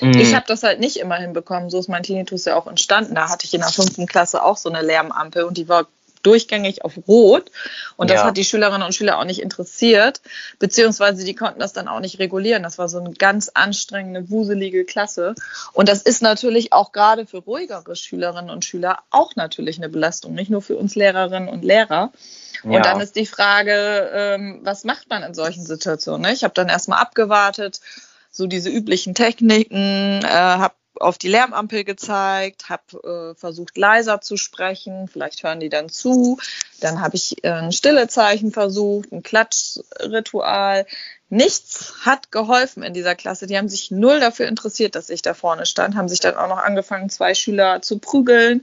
Mhm. 0.00 0.18
Ich 0.18 0.34
habe 0.34 0.44
das 0.46 0.62
halt 0.62 0.78
nicht 0.78 0.98
immer 0.98 1.16
hinbekommen. 1.16 1.70
So 1.70 1.78
ist 1.78 1.88
mein 1.88 2.02
Tinnitus 2.02 2.44
ja 2.44 2.56
auch 2.56 2.66
entstanden. 2.66 3.14
Da 3.14 3.30
hatte 3.30 3.46
ich 3.46 3.54
in 3.54 3.62
der 3.62 3.70
fünften 3.70 4.06
Klasse 4.06 4.42
auch 4.42 4.58
so 4.58 4.68
eine 4.68 4.82
Lärmampel 4.82 5.44
und 5.44 5.56
die 5.56 5.68
war 5.70 5.86
durchgängig 6.22 6.84
auf 6.84 6.94
Rot. 7.08 7.50
Und 7.96 8.10
das 8.10 8.20
ja. 8.20 8.26
hat 8.26 8.36
die 8.36 8.44
Schülerinnen 8.44 8.82
und 8.82 8.94
Schüler 8.94 9.18
auch 9.18 9.24
nicht 9.24 9.40
interessiert, 9.40 10.20
beziehungsweise 10.58 11.24
die 11.24 11.34
konnten 11.34 11.60
das 11.60 11.72
dann 11.72 11.88
auch 11.88 12.00
nicht 12.00 12.18
regulieren. 12.18 12.62
Das 12.62 12.78
war 12.78 12.88
so 12.88 12.98
eine 12.98 13.12
ganz 13.12 13.50
anstrengende, 13.52 14.30
wuselige 14.30 14.84
Klasse. 14.84 15.34
Und 15.72 15.88
das 15.88 16.02
ist 16.02 16.22
natürlich 16.22 16.72
auch 16.72 16.92
gerade 16.92 17.26
für 17.26 17.38
ruhigere 17.38 17.96
Schülerinnen 17.96 18.50
und 18.50 18.64
Schüler 18.64 19.00
auch 19.10 19.36
natürlich 19.36 19.78
eine 19.78 19.88
Belastung, 19.88 20.34
nicht 20.34 20.50
nur 20.50 20.62
für 20.62 20.76
uns 20.76 20.94
Lehrerinnen 20.94 21.48
und 21.48 21.64
Lehrer. 21.64 22.12
Und 22.64 22.72
ja. 22.72 22.80
dann 22.80 23.00
ist 23.00 23.16
die 23.16 23.26
Frage, 23.26 24.10
ähm, 24.14 24.60
was 24.62 24.84
macht 24.84 25.10
man 25.10 25.22
in 25.22 25.34
solchen 25.34 25.64
Situationen? 25.64 26.22
Ne? 26.22 26.32
Ich 26.32 26.44
habe 26.44 26.54
dann 26.54 26.68
erstmal 26.68 27.00
abgewartet, 27.00 27.80
so 28.30 28.46
diese 28.46 28.70
üblichen 28.70 29.14
Techniken, 29.14 30.20
äh, 30.22 30.28
habe 30.28 30.74
auf 31.00 31.18
die 31.18 31.28
Lärmampel 31.28 31.84
gezeigt, 31.84 32.68
habe 32.68 33.32
äh, 33.32 33.38
versucht 33.38 33.76
leiser 33.76 34.20
zu 34.20 34.36
sprechen, 34.36 35.08
vielleicht 35.08 35.42
hören 35.42 35.60
die 35.60 35.68
dann 35.68 35.88
zu. 35.88 36.38
Dann 36.80 37.00
habe 37.00 37.16
ich 37.16 37.44
äh, 37.44 37.50
ein 37.50 37.72
Stillezeichen 37.72 38.52
versucht, 38.52 39.12
ein 39.12 39.22
Klatschritual. 39.22 40.86
Nichts 41.32 41.94
hat 42.02 42.30
geholfen 42.30 42.82
in 42.82 42.92
dieser 42.92 43.14
Klasse. 43.14 43.46
Die 43.46 43.56
haben 43.56 43.70
sich 43.70 43.90
null 43.90 44.20
dafür 44.20 44.48
interessiert, 44.48 44.94
dass 44.94 45.08
ich 45.08 45.22
da 45.22 45.32
vorne 45.32 45.64
stand, 45.64 45.96
haben 45.96 46.10
sich 46.10 46.20
dann 46.20 46.36
auch 46.36 46.46
noch 46.46 46.58
angefangen, 46.58 47.08
zwei 47.08 47.32
Schüler 47.32 47.80
zu 47.80 47.98
prügeln. 47.98 48.62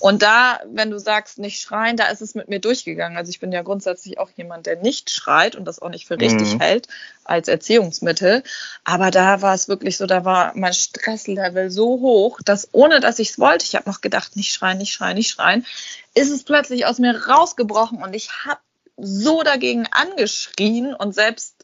Und 0.00 0.22
da, 0.22 0.60
wenn 0.72 0.90
du 0.90 0.98
sagst, 0.98 1.38
nicht 1.38 1.60
schreien, 1.60 1.98
da 1.98 2.06
ist 2.06 2.22
es 2.22 2.34
mit 2.34 2.48
mir 2.48 2.58
durchgegangen. 2.58 3.18
Also 3.18 3.28
ich 3.28 3.38
bin 3.38 3.52
ja 3.52 3.60
grundsätzlich 3.60 4.18
auch 4.18 4.30
jemand, 4.34 4.64
der 4.64 4.76
nicht 4.76 5.10
schreit 5.10 5.56
und 5.56 5.66
das 5.66 5.82
auch 5.82 5.90
nicht 5.90 6.06
für 6.06 6.18
richtig 6.18 6.54
mhm. 6.54 6.60
hält 6.60 6.88
als 7.24 7.48
Erziehungsmittel. 7.48 8.42
Aber 8.84 9.10
da 9.10 9.42
war 9.42 9.52
es 9.52 9.68
wirklich 9.68 9.98
so, 9.98 10.06
da 10.06 10.24
war 10.24 10.52
mein 10.54 10.72
Stresslevel 10.72 11.70
so 11.70 12.00
hoch, 12.00 12.40
dass 12.42 12.70
ohne 12.72 13.00
dass 13.00 13.18
ich 13.18 13.28
es 13.28 13.38
wollte, 13.38 13.66
ich 13.66 13.74
habe 13.74 13.90
noch 13.90 14.00
gedacht, 14.00 14.36
nicht 14.36 14.54
schreien, 14.54 14.78
nicht 14.78 14.94
schreien, 14.94 15.18
nicht 15.18 15.32
schreien, 15.32 15.66
ist 16.14 16.30
es 16.30 16.44
plötzlich 16.44 16.86
aus 16.86 16.98
mir 16.98 17.26
rausgebrochen 17.26 18.02
und 18.02 18.14
ich 18.14 18.30
habe 18.46 18.60
so 18.96 19.42
dagegen 19.42 19.86
angeschrien 19.92 20.94
und 20.94 21.14
selbst 21.14 21.56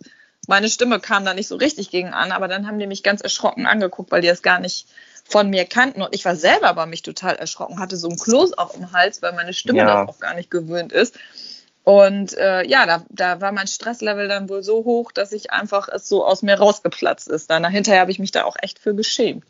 meine 0.48 0.68
Stimme 0.68 1.00
kam 1.00 1.24
da 1.24 1.34
nicht 1.34 1.48
so 1.48 1.56
richtig 1.56 1.90
gegen 1.90 2.08
an, 2.08 2.32
aber 2.32 2.48
dann 2.48 2.66
haben 2.66 2.78
die 2.78 2.86
mich 2.86 3.02
ganz 3.02 3.20
erschrocken 3.20 3.66
angeguckt, 3.66 4.10
weil 4.10 4.22
die 4.22 4.28
es 4.28 4.42
gar 4.42 4.58
nicht 4.58 4.86
von 5.24 5.50
mir 5.50 5.64
kannten. 5.64 6.02
Und 6.02 6.14
ich 6.14 6.24
war 6.24 6.36
selber 6.36 6.68
aber 6.68 6.86
mich 6.86 7.02
total 7.02 7.36
erschrocken, 7.36 7.78
hatte 7.78 7.96
so 7.96 8.08
ein 8.08 8.16
Kloß 8.16 8.58
auch 8.58 8.74
im 8.74 8.92
Hals, 8.92 9.22
weil 9.22 9.32
meine 9.32 9.52
Stimme 9.52 9.78
ja. 9.78 10.04
das 10.04 10.08
auch 10.08 10.20
gar 10.20 10.34
nicht 10.34 10.50
gewöhnt 10.50 10.92
ist. 10.92 11.18
Und 11.84 12.36
äh, 12.38 12.64
ja, 12.66 12.86
da, 12.86 13.02
da 13.08 13.40
war 13.40 13.50
mein 13.50 13.66
Stresslevel 13.66 14.28
dann 14.28 14.48
wohl 14.48 14.62
so 14.62 14.84
hoch, 14.84 15.10
dass 15.10 15.32
ich 15.32 15.50
einfach 15.50 15.88
es 15.88 16.08
so 16.08 16.24
aus 16.24 16.42
mir 16.42 16.54
rausgeplatzt 16.54 17.28
ist. 17.28 17.50
Dann 17.50 17.68
hinterher 17.68 18.02
habe 18.02 18.10
ich 18.10 18.20
mich 18.20 18.30
da 18.30 18.44
auch 18.44 18.56
echt 18.60 18.78
für 18.78 18.94
geschämt. 18.94 19.44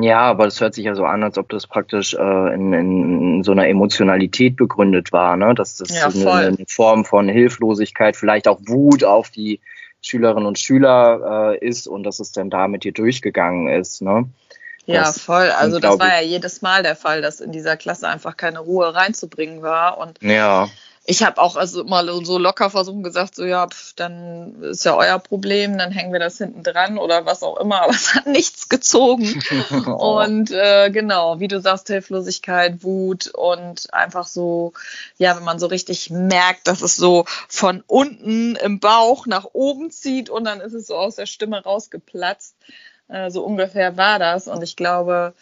Ja, 0.00 0.20
aber 0.20 0.44
das 0.44 0.60
hört 0.60 0.74
sich 0.74 0.84
ja 0.84 0.94
so 0.94 1.04
an, 1.04 1.24
als 1.24 1.38
ob 1.38 1.48
das 1.48 1.66
praktisch 1.66 2.14
äh, 2.14 2.54
in, 2.54 2.72
in 2.72 3.42
so 3.42 3.50
einer 3.50 3.66
Emotionalität 3.66 4.56
begründet 4.56 5.12
war, 5.12 5.36
ne? 5.36 5.54
Dass 5.54 5.76
das 5.76 5.90
ja, 5.90 6.06
eine, 6.06 6.30
eine, 6.30 6.66
Form 6.68 7.04
von 7.04 7.28
Hilflosigkeit, 7.28 8.16
vielleicht 8.16 8.46
auch 8.46 8.60
Wut 8.64 9.02
auf 9.02 9.30
die 9.30 9.60
Schülerinnen 10.02 10.46
und 10.46 10.58
Schüler 10.58 11.54
äh, 11.60 11.66
ist 11.66 11.86
und 11.86 12.02
dass 12.02 12.20
es 12.20 12.32
dann 12.32 12.50
da 12.50 12.68
mit 12.68 12.84
dir 12.84 12.92
durchgegangen 12.92 13.68
ist, 13.68 14.02
ne? 14.02 14.28
Ja, 14.84 15.02
das 15.02 15.20
voll. 15.20 15.48
Also 15.50 15.78
das 15.78 15.98
war 16.00 16.08
ja 16.08 16.20
jedes 16.20 16.60
Mal 16.60 16.82
der 16.82 16.96
Fall, 16.96 17.22
dass 17.22 17.40
in 17.40 17.52
dieser 17.52 17.76
Klasse 17.76 18.08
einfach 18.08 18.36
keine 18.36 18.58
Ruhe 18.58 18.92
reinzubringen 18.92 19.62
war. 19.62 19.98
Und 19.98 20.20
ja 20.20 20.68
ich 21.04 21.24
habe 21.24 21.40
auch 21.40 21.56
also 21.56 21.82
mal 21.84 22.06
so 22.24 22.38
locker 22.38 22.70
versucht 22.70 23.02
gesagt, 23.02 23.34
so 23.34 23.44
ja, 23.44 23.66
pf, 23.66 23.94
dann 23.94 24.62
ist 24.62 24.84
ja 24.84 24.96
euer 24.96 25.18
Problem, 25.18 25.76
dann 25.76 25.90
hängen 25.90 26.12
wir 26.12 26.20
das 26.20 26.38
hinten 26.38 26.62
dran 26.62 26.96
oder 26.96 27.26
was 27.26 27.42
auch 27.42 27.58
immer, 27.58 27.82
aber 27.82 27.92
es 27.92 28.14
hat 28.14 28.26
nichts 28.26 28.68
gezogen. 28.68 29.42
und 29.98 30.52
äh, 30.52 30.90
genau, 30.90 31.40
wie 31.40 31.48
du 31.48 31.60
sagst, 31.60 31.88
Hilflosigkeit, 31.88 32.84
Wut 32.84 33.28
und 33.34 33.92
einfach 33.92 34.28
so, 34.28 34.74
ja, 35.18 35.36
wenn 35.36 35.44
man 35.44 35.58
so 35.58 35.66
richtig 35.66 36.10
merkt, 36.10 36.68
dass 36.68 36.82
es 36.82 36.94
so 36.94 37.24
von 37.48 37.82
unten 37.88 38.54
im 38.56 38.78
Bauch 38.78 39.26
nach 39.26 39.46
oben 39.52 39.90
zieht 39.90 40.30
und 40.30 40.44
dann 40.44 40.60
ist 40.60 40.72
es 40.72 40.86
so 40.86 40.96
aus 40.96 41.16
der 41.16 41.26
Stimme 41.26 41.64
rausgeplatzt. 41.64 42.54
Äh, 43.08 43.30
so 43.30 43.44
ungefähr 43.44 43.96
war 43.96 44.20
das. 44.20 44.46
Und 44.46 44.62
ich 44.62 44.76
glaube, 44.76 45.34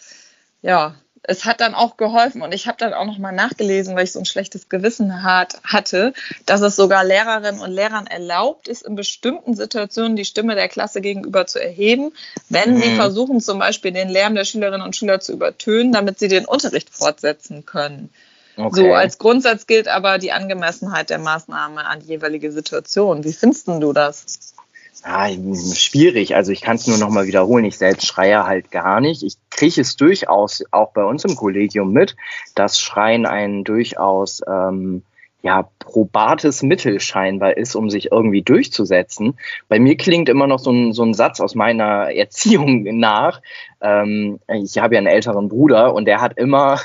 ja, 0.62 0.94
es 1.22 1.44
hat 1.44 1.60
dann 1.60 1.74
auch 1.74 1.96
geholfen 1.96 2.42
und 2.42 2.52
ich 2.52 2.66
habe 2.66 2.78
dann 2.78 2.94
auch 2.94 3.04
noch 3.04 3.18
mal 3.18 3.32
nachgelesen, 3.32 3.94
weil 3.94 4.04
ich 4.04 4.12
so 4.12 4.18
ein 4.18 4.24
schlechtes 4.24 4.68
Gewissen 4.68 5.22
hat, 5.22 5.60
hatte, 5.64 6.14
dass 6.46 6.62
es 6.62 6.76
sogar 6.76 7.04
Lehrerinnen 7.04 7.60
und 7.60 7.70
Lehrern 7.70 8.06
erlaubt 8.06 8.68
ist, 8.68 8.82
in 8.82 8.94
bestimmten 8.94 9.54
Situationen 9.54 10.16
die 10.16 10.24
Stimme 10.24 10.54
der 10.54 10.68
Klasse 10.68 11.00
gegenüber 11.00 11.46
zu 11.46 11.62
erheben, 11.62 12.12
wenn 12.48 12.74
mhm. 12.74 12.82
sie 12.82 12.94
versuchen, 12.96 13.40
zum 13.40 13.58
Beispiel 13.58 13.92
den 13.92 14.08
Lärm 14.08 14.34
der 14.34 14.44
Schülerinnen 14.44 14.82
und 14.82 14.96
Schüler 14.96 15.20
zu 15.20 15.32
übertönen, 15.32 15.92
damit 15.92 16.18
sie 16.18 16.28
den 16.28 16.46
Unterricht 16.46 16.90
fortsetzen 16.90 17.66
können. 17.66 18.10
Okay. 18.56 18.76
So 18.76 18.92
als 18.92 19.18
Grundsatz 19.18 19.66
gilt 19.66 19.88
aber 19.88 20.18
die 20.18 20.32
Angemessenheit 20.32 21.10
der 21.10 21.18
Maßnahme 21.18 21.86
an 21.86 22.00
die 22.00 22.08
jeweilige 22.08 22.50
Situation. 22.50 23.24
Wie 23.24 23.32
findest 23.32 23.68
du 23.68 23.92
das? 23.92 24.54
Ah, 25.02 25.30
schwierig. 25.74 26.34
Also 26.36 26.52
ich 26.52 26.60
kann 26.60 26.76
es 26.76 26.86
nur 26.86 26.98
noch 26.98 27.10
mal 27.10 27.26
wiederholen. 27.26 27.64
Ich 27.64 27.78
selbst 27.78 28.06
schreie 28.06 28.44
halt 28.44 28.70
gar 28.70 29.00
nicht. 29.00 29.22
Ich 29.22 29.36
kriege 29.48 29.80
es 29.80 29.96
durchaus 29.96 30.62
auch 30.70 30.92
bei 30.92 31.04
uns 31.04 31.24
im 31.24 31.36
Kollegium 31.36 31.92
mit, 31.92 32.16
dass 32.54 32.78
Schreien 32.78 33.24
ein 33.24 33.64
durchaus 33.64 34.42
ähm, 34.46 35.02
ja, 35.42 35.68
probates 35.78 36.62
Mittel 36.62 37.00
scheinbar 37.00 37.56
ist, 37.56 37.74
um 37.74 37.88
sich 37.88 38.12
irgendwie 38.12 38.42
durchzusetzen. 38.42 39.38
Bei 39.68 39.78
mir 39.78 39.96
klingt 39.96 40.28
immer 40.28 40.46
noch 40.46 40.58
so 40.58 40.70
ein, 40.70 40.92
so 40.92 41.02
ein 41.02 41.14
Satz 41.14 41.40
aus 41.40 41.54
meiner 41.54 42.10
Erziehung 42.14 42.82
nach. 42.98 43.40
Ähm, 43.80 44.40
ich 44.48 44.78
habe 44.78 44.94
ja 44.94 44.98
einen 44.98 45.06
älteren 45.06 45.48
Bruder 45.48 45.94
und 45.94 46.04
der 46.04 46.20
hat 46.20 46.36
immer, 46.36 46.78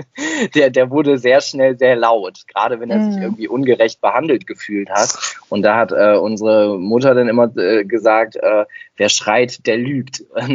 der, 0.54 0.68
der 0.68 0.90
wurde 0.90 1.16
sehr 1.16 1.40
schnell 1.40 1.78
sehr 1.78 1.96
laut, 1.96 2.42
gerade 2.46 2.80
wenn 2.80 2.90
er 2.90 2.98
mhm. 2.98 3.12
sich 3.12 3.22
irgendwie 3.22 3.48
ungerecht 3.48 4.02
behandelt 4.02 4.46
gefühlt 4.46 4.90
hat. 4.90 5.16
Und 5.48 5.62
da 5.62 5.76
hat 5.76 5.92
äh, 5.92 6.16
unsere 6.16 6.78
Mutter 6.78 7.14
dann 7.14 7.28
immer 7.28 7.56
äh, 7.56 7.84
gesagt, 7.84 8.36
äh, 8.36 8.66
wer 8.96 9.08
schreit, 9.08 9.66
der 9.66 9.78
lügt. 9.78 10.24
Mhm. 10.44 10.50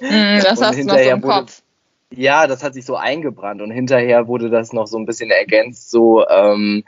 Mhm, 0.00 0.40
das 0.42 0.60
hast 0.60 0.78
du 0.78 0.84
noch 0.84 0.98
so 0.98 1.10
im 1.10 1.20
Kopf 1.20 1.62
ja, 2.12 2.46
das 2.46 2.62
hat 2.62 2.74
sich 2.74 2.84
so 2.84 2.96
eingebrannt 2.96 3.62
und 3.62 3.70
hinterher 3.70 4.26
wurde 4.26 4.50
das 4.50 4.72
noch 4.72 4.86
so 4.86 4.98
ein 4.98 5.06
bisschen 5.06 5.30
ergänzt, 5.30 5.90
so 5.90 6.26
ähm, 6.26 6.84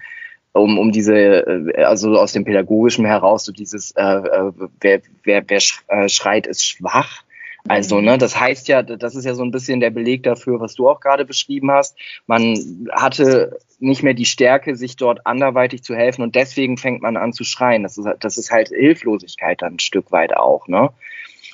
um, 0.53 0.79
um 0.79 0.93
diese, 0.93 1.17
äh, 1.17 1.83
also 1.85 2.19
aus 2.19 2.33
dem 2.33 2.45
Pädagogischen 2.45 3.05
heraus, 3.05 3.45
so 3.45 3.53
dieses, 3.53 3.93
äh, 3.93 4.03
äh 4.03 4.53
wer, 4.81 5.01
wer, 5.25 5.45
wer 5.49 5.61
äh, 5.89 6.09
schreit, 6.09 6.47
ist 6.47 6.67
schwach. 6.67 7.23
Also, 7.69 8.01
ne, 8.01 8.19
das 8.19 8.39
heißt 8.39 8.67
ja, 8.67 8.83
das 8.83 9.15
ist 9.15 9.25
ja 9.25 9.35
so 9.35 9.45
ein 9.45 9.53
bisschen 9.53 9.79
der 9.79 9.91
Beleg 9.91 10.25
dafür, 10.25 10.59
was 10.59 10.75
du 10.75 10.89
auch 10.89 11.01
gerade 11.01 11.25
beschrieben 11.25 11.71
hast. 11.71 11.97
Man 12.27 12.59
hatte 12.91 13.57
nicht 13.79 14.03
mehr 14.03 14.15
die 14.15 14.25
Stärke, 14.25 14.75
sich 14.75 14.97
dort 14.97 15.27
anderweitig 15.27 15.85
zu 15.85 15.95
helfen 15.95 16.23
und 16.23 16.35
deswegen 16.35 16.77
fängt 16.77 17.03
man 17.03 17.17
an 17.17 17.33
zu 17.33 17.45
schreien. 17.45 17.85
Das 17.85 17.99
ist, 17.99 18.09
das 18.19 18.37
ist 18.37 18.51
halt 18.51 18.69
Hilflosigkeit 18.71 19.63
dann 19.63 19.75
ein 19.75 19.79
Stück 19.79 20.11
weit 20.11 20.37
auch, 20.37 20.67
ne? 20.67 20.91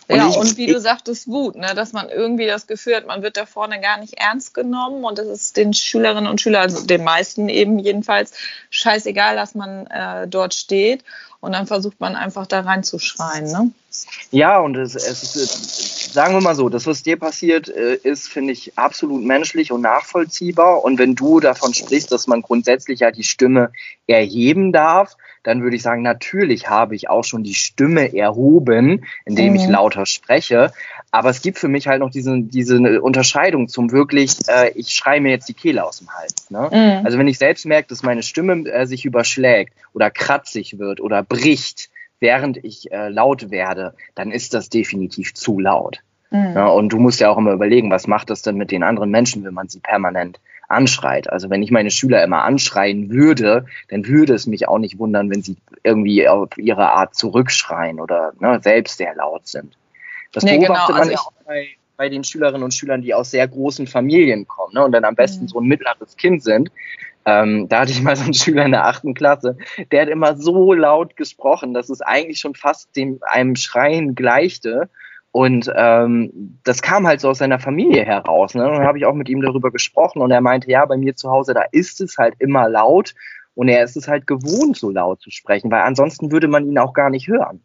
Und 0.08 0.16
ja, 0.16 0.28
ich, 0.28 0.36
und 0.36 0.56
wie 0.56 0.66
ich, 0.66 0.72
du 0.72 0.80
sagtest, 0.80 1.28
Wut, 1.28 1.56
ne? 1.56 1.74
dass 1.74 1.92
man 1.92 2.08
irgendwie 2.08 2.46
das 2.46 2.66
Gefühl 2.66 2.96
hat, 2.96 3.06
man 3.06 3.22
wird 3.22 3.36
da 3.36 3.46
vorne 3.46 3.80
gar 3.80 3.98
nicht 3.98 4.14
ernst 4.14 4.54
genommen 4.54 5.04
und 5.04 5.18
es 5.18 5.28
ist 5.28 5.56
den 5.56 5.74
Schülerinnen 5.74 6.30
und 6.30 6.40
Schülern, 6.40 6.62
also 6.62 6.86
den 6.86 7.04
meisten 7.04 7.48
eben 7.48 7.78
jedenfalls, 7.78 8.32
scheißegal, 8.70 9.36
dass 9.36 9.54
man 9.54 9.86
äh, 9.86 10.26
dort 10.26 10.54
steht 10.54 11.04
und 11.40 11.52
dann 11.52 11.66
versucht 11.66 12.00
man 12.00 12.16
einfach 12.16 12.46
da 12.46 12.60
reinzuschreien. 12.60 13.50
Ne? 13.50 13.70
Ja, 14.30 14.58
und 14.60 14.76
es, 14.76 14.94
es 14.94 15.36
ist, 15.36 15.97
sagen 16.12 16.34
wir 16.34 16.40
mal 16.40 16.54
so, 16.54 16.68
das, 16.68 16.86
was 16.86 17.02
dir 17.02 17.16
passiert 17.16 17.68
äh, 17.68 17.94
ist, 17.94 18.28
finde 18.28 18.52
ich 18.52 18.76
absolut 18.76 19.22
menschlich 19.24 19.72
und 19.72 19.82
nachvollziehbar. 19.82 20.84
Und 20.84 20.98
wenn 20.98 21.14
du 21.14 21.40
davon 21.40 21.74
sprichst, 21.74 22.12
dass 22.12 22.26
man 22.26 22.42
grundsätzlich 22.42 23.00
ja 23.00 23.10
die 23.10 23.24
Stimme 23.24 23.72
erheben 24.06 24.72
darf, 24.72 25.16
dann 25.42 25.62
würde 25.62 25.76
ich 25.76 25.82
sagen, 25.82 26.02
natürlich 26.02 26.68
habe 26.68 26.94
ich 26.94 27.08
auch 27.08 27.24
schon 27.24 27.42
die 27.42 27.54
Stimme 27.54 28.14
erhoben, 28.14 29.04
indem 29.24 29.50
mhm. 29.50 29.56
ich 29.56 29.68
lauter 29.68 30.06
spreche. 30.06 30.72
Aber 31.10 31.30
es 31.30 31.40
gibt 31.40 31.58
für 31.58 31.68
mich 31.68 31.86
halt 31.86 32.00
noch 32.00 32.10
diese, 32.10 32.38
diese 32.40 33.00
Unterscheidung 33.00 33.68
zum 33.68 33.92
wirklich, 33.92 34.36
äh, 34.48 34.70
ich 34.74 34.90
schreie 34.90 35.20
mir 35.20 35.30
jetzt 35.30 35.48
die 35.48 35.54
Kehle 35.54 35.84
aus 35.84 35.98
dem 35.98 36.10
Hals. 36.10 36.50
Ne? 36.50 36.68
Mhm. 36.70 37.06
Also 37.06 37.18
wenn 37.18 37.28
ich 37.28 37.38
selbst 37.38 37.64
merke, 37.64 37.88
dass 37.88 38.02
meine 38.02 38.22
Stimme 38.22 38.68
äh, 38.68 38.86
sich 38.86 39.04
überschlägt 39.04 39.72
oder 39.94 40.10
kratzig 40.10 40.78
wird 40.78 41.00
oder 41.00 41.22
bricht, 41.22 41.90
während 42.20 42.62
ich 42.64 42.90
äh, 42.90 43.08
laut 43.08 43.50
werde, 43.50 43.94
dann 44.14 44.30
ist 44.30 44.54
das 44.54 44.68
definitiv 44.68 45.34
zu 45.34 45.58
laut. 45.58 46.00
Mhm. 46.30 46.52
Ja, 46.54 46.66
und 46.68 46.90
du 46.90 46.98
musst 46.98 47.20
ja 47.20 47.30
auch 47.30 47.38
immer 47.38 47.52
überlegen, 47.52 47.90
was 47.90 48.06
macht 48.06 48.30
das 48.30 48.42
denn 48.42 48.56
mit 48.56 48.70
den 48.70 48.82
anderen 48.82 49.10
Menschen, 49.10 49.44
wenn 49.44 49.54
man 49.54 49.68
sie 49.68 49.80
permanent 49.80 50.40
anschreit. 50.68 51.30
Also 51.30 51.48
wenn 51.50 51.62
ich 51.62 51.70
meine 51.70 51.90
Schüler 51.90 52.22
immer 52.22 52.44
anschreien 52.44 53.10
würde, 53.10 53.64
dann 53.88 54.06
würde 54.06 54.34
es 54.34 54.46
mich 54.46 54.68
auch 54.68 54.78
nicht 54.78 54.98
wundern, 54.98 55.30
wenn 55.30 55.42
sie 55.42 55.56
irgendwie 55.82 56.28
auf 56.28 56.56
ihre 56.58 56.92
Art 56.92 57.14
zurückschreien 57.14 58.00
oder 58.00 58.32
ne, 58.38 58.60
selbst 58.62 58.98
sehr 58.98 59.14
laut 59.14 59.46
sind. 59.46 59.76
Das 60.32 60.44
nee, 60.44 60.58
genau, 60.58 60.74
beobachtet 60.74 60.88
genau, 60.88 60.98
man 60.98 61.10
ja 61.10 61.18
auch 61.18 61.32
bei, 61.46 61.68
bei 61.96 62.08
den 62.10 62.22
Schülerinnen 62.22 62.62
und 62.62 62.74
Schülern, 62.74 63.00
die 63.00 63.14
aus 63.14 63.30
sehr 63.30 63.48
großen 63.48 63.86
Familien 63.86 64.46
kommen 64.46 64.74
ne, 64.74 64.84
und 64.84 64.92
dann 64.92 65.04
am 65.04 65.14
besten 65.14 65.44
mhm. 65.44 65.48
so 65.48 65.60
ein 65.60 65.66
mittleres 65.66 66.16
Kind 66.16 66.42
sind. 66.42 66.70
Ähm, 67.24 67.68
da 67.68 67.80
hatte 67.80 67.92
ich 67.92 68.02
mal 68.02 68.16
so 68.16 68.24
einen 68.24 68.34
Schüler 68.34 68.64
in 68.64 68.72
der 68.72 68.86
achten 68.86 69.14
Klasse, 69.14 69.56
der 69.92 70.02
hat 70.02 70.08
immer 70.08 70.36
so 70.36 70.72
laut 70.72 71.16
gesprochen, 71.16 71.74
dass 71.74 71.90
es 71.90 72.00
eigentlich 72.00 72.40
schon 72.40 72.54
fast 72.54 72.94
dem 72.96 73.18
einem 73.22 73.56
Schreien 73.56 74.14
gleichte. 74.14 74.88
Und 75.30 75.70
ähm, 75.76 76.58
das 76.64 76.80
kam 76.80 77.06
halt 77.06 77.20
so 77.20 77.28
aus 77.28 77.38
seiner 77.38 77.58
Familie 77.58 78.04
heraus. 78.04 78.54
Ne? 78.54 78.66
Und 78.66 78.76
dann 78.78 78.86
habe 78.86 78.98
ich 78.98 79.04
auch 79.04 79.14
mit 79.14 79.28
ihm 79.28 79.42
darüber 79.42 79.70
gesprochen 79.70 80.22
und 80.22 80.30
er 80.30 80.40
meinte, 80.40 80.70
ja, 80.70 80.84
bei 80.86 80.96
mir 80.96 81.16
zu 81.16 81.30
Hause, 81.30 81.52
da 81.52 81.64
ist 81.70 82.00
es 82.00 82.16
halt 82.16 82.34
immer 82.38 82.68
laut 82.68 83.14
und 83.54 83.68
er 83.68 83.84
ist 83.84 83.96
es 83.96 84.08
halt 84.08 84.26
gewohnt, 84.26 84.76
so 84.76 84.90
laut 84.90 85.20
zu 85.20 85.30
sprechen, 85.30 85.70
weil 85.70 85.82
ansonsten 85.82 86.32
würde 86.32 86.48
man 86.48 86.66
ihn 86.66 86.78
auch 86.78 86.94
gar 86.94 87.10
nicht 87.10 87.28
hören. 87.28 87.60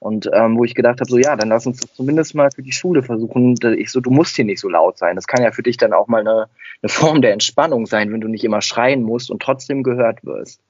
Und 0.00 0.30
ähm, 0.32 0.56
wo 0.56 0.64
ich 0.64 0.74
gedacht 0.74 1.00
habe, 1.00 1.10
so 1.10 1.18
ja, 1.18 1.36
dann 1.36 1.50
lass 1.50 1.66
uns 1.66 1.80
das 1.80 1.94
zumindest 1.94 2.34
mal 2.34 2.50
für 2.54 2.62
die 2.62 2.72
Schule 2.72 3.02
versuchen. 3.02 3.54
Ich 3.76 3.90
so, 3.90 4.00
du 4.00 4.10
musst 4.10 4.34
hier 4.34 4.46
nicht 4.46 4.60
so 4.60 4.68
laut 4.68 4.96
sein. 4.96 5.14
Das 5.14 5.26
kann 5.26 5.42
ja 5.42 5.52
für 5.52 5.62
dich 5.62 5.76
dann 5.76 5.92
auch 5.92 6.08
mal 6.08 6.20
eine, 6.20 6.48
eine 6.82 6.88
Form 6.88 7.20
der 7.20 7.34
Entspannung 7.34 7.84
sein, 7.84 8.10
wenn 8.10 8.22
du 8.22 8.28
nicht 8.28 8.42
immer 8.42 8.62
schreien 8.62 9.02
musst 9.02 9.30
und 9.30 9.42
trotzdem 9.42 9.82
gehört 9.82 10.24
wirst. 10.24 10.60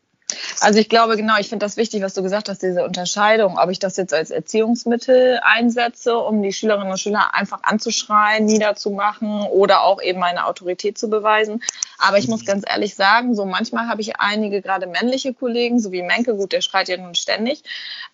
Also 0.60 0.78
ich 0.78 0.88
glaube 0.88 1.16
genau, 1.16 1.34
ich 1.38 1.48
finde 1.48 1.64
das 1.64 1.76
wichtig, 1.76 2.02
was 2.02 2.14
du 2.14 2.22
gesagt 2.22 2.48
hast, 2.48 2.62
diese 2.62 2.84
Unterscheidung, 2.84 3.58
ob 3.58 3.70
ich 3.70 3.78
das 3.78 3.96
jetzt 3.96 4.14
als 4.14 4.30
Erziehungsmittel 4.30 5.40
einsetze, 5.42 6.16
um 6.16 6.42
die 6.42 6.52
Schülerinnen 6.52 6.90
und 6.90 6.98
Schüler 6.98 7.34
einfach 7.34 7.62
anzuschreien, 7.62 8.44
niederzumachen 8.44 9.42
oder 9.42 9.82
auch 9.82 10.02
eben 10.02 10.20
meine 10.20 10.46
Autorität 10.46 10.98
zu 10.98 11.08
beweisen. 11.08 11.62
Aber 11.98 12.18
ich 12.18 12.28
muss 12.28 12.44
ganz 12.44 12.64
ehrlich 12.66 12.94
sagen, 12.94 13.34
so 13.34 13.44
manchmal 13.44 13.88
habe 13.88 14.00
ich 14.00 14.18
einige 14.18 14.62
gerade 14.62 14.86
männliche 14.86 15.34
Kollegen, 15.34 15.78
so 15.78 15.92
wie 15.92 16.02
Menke, 16.02 16.34
gut, 16.34 16.52
der 16.52 16.60
schreit 16.60 16.88
ja 16.88 16.96
nun 16.96 17.14
ständig, 17.14 17.62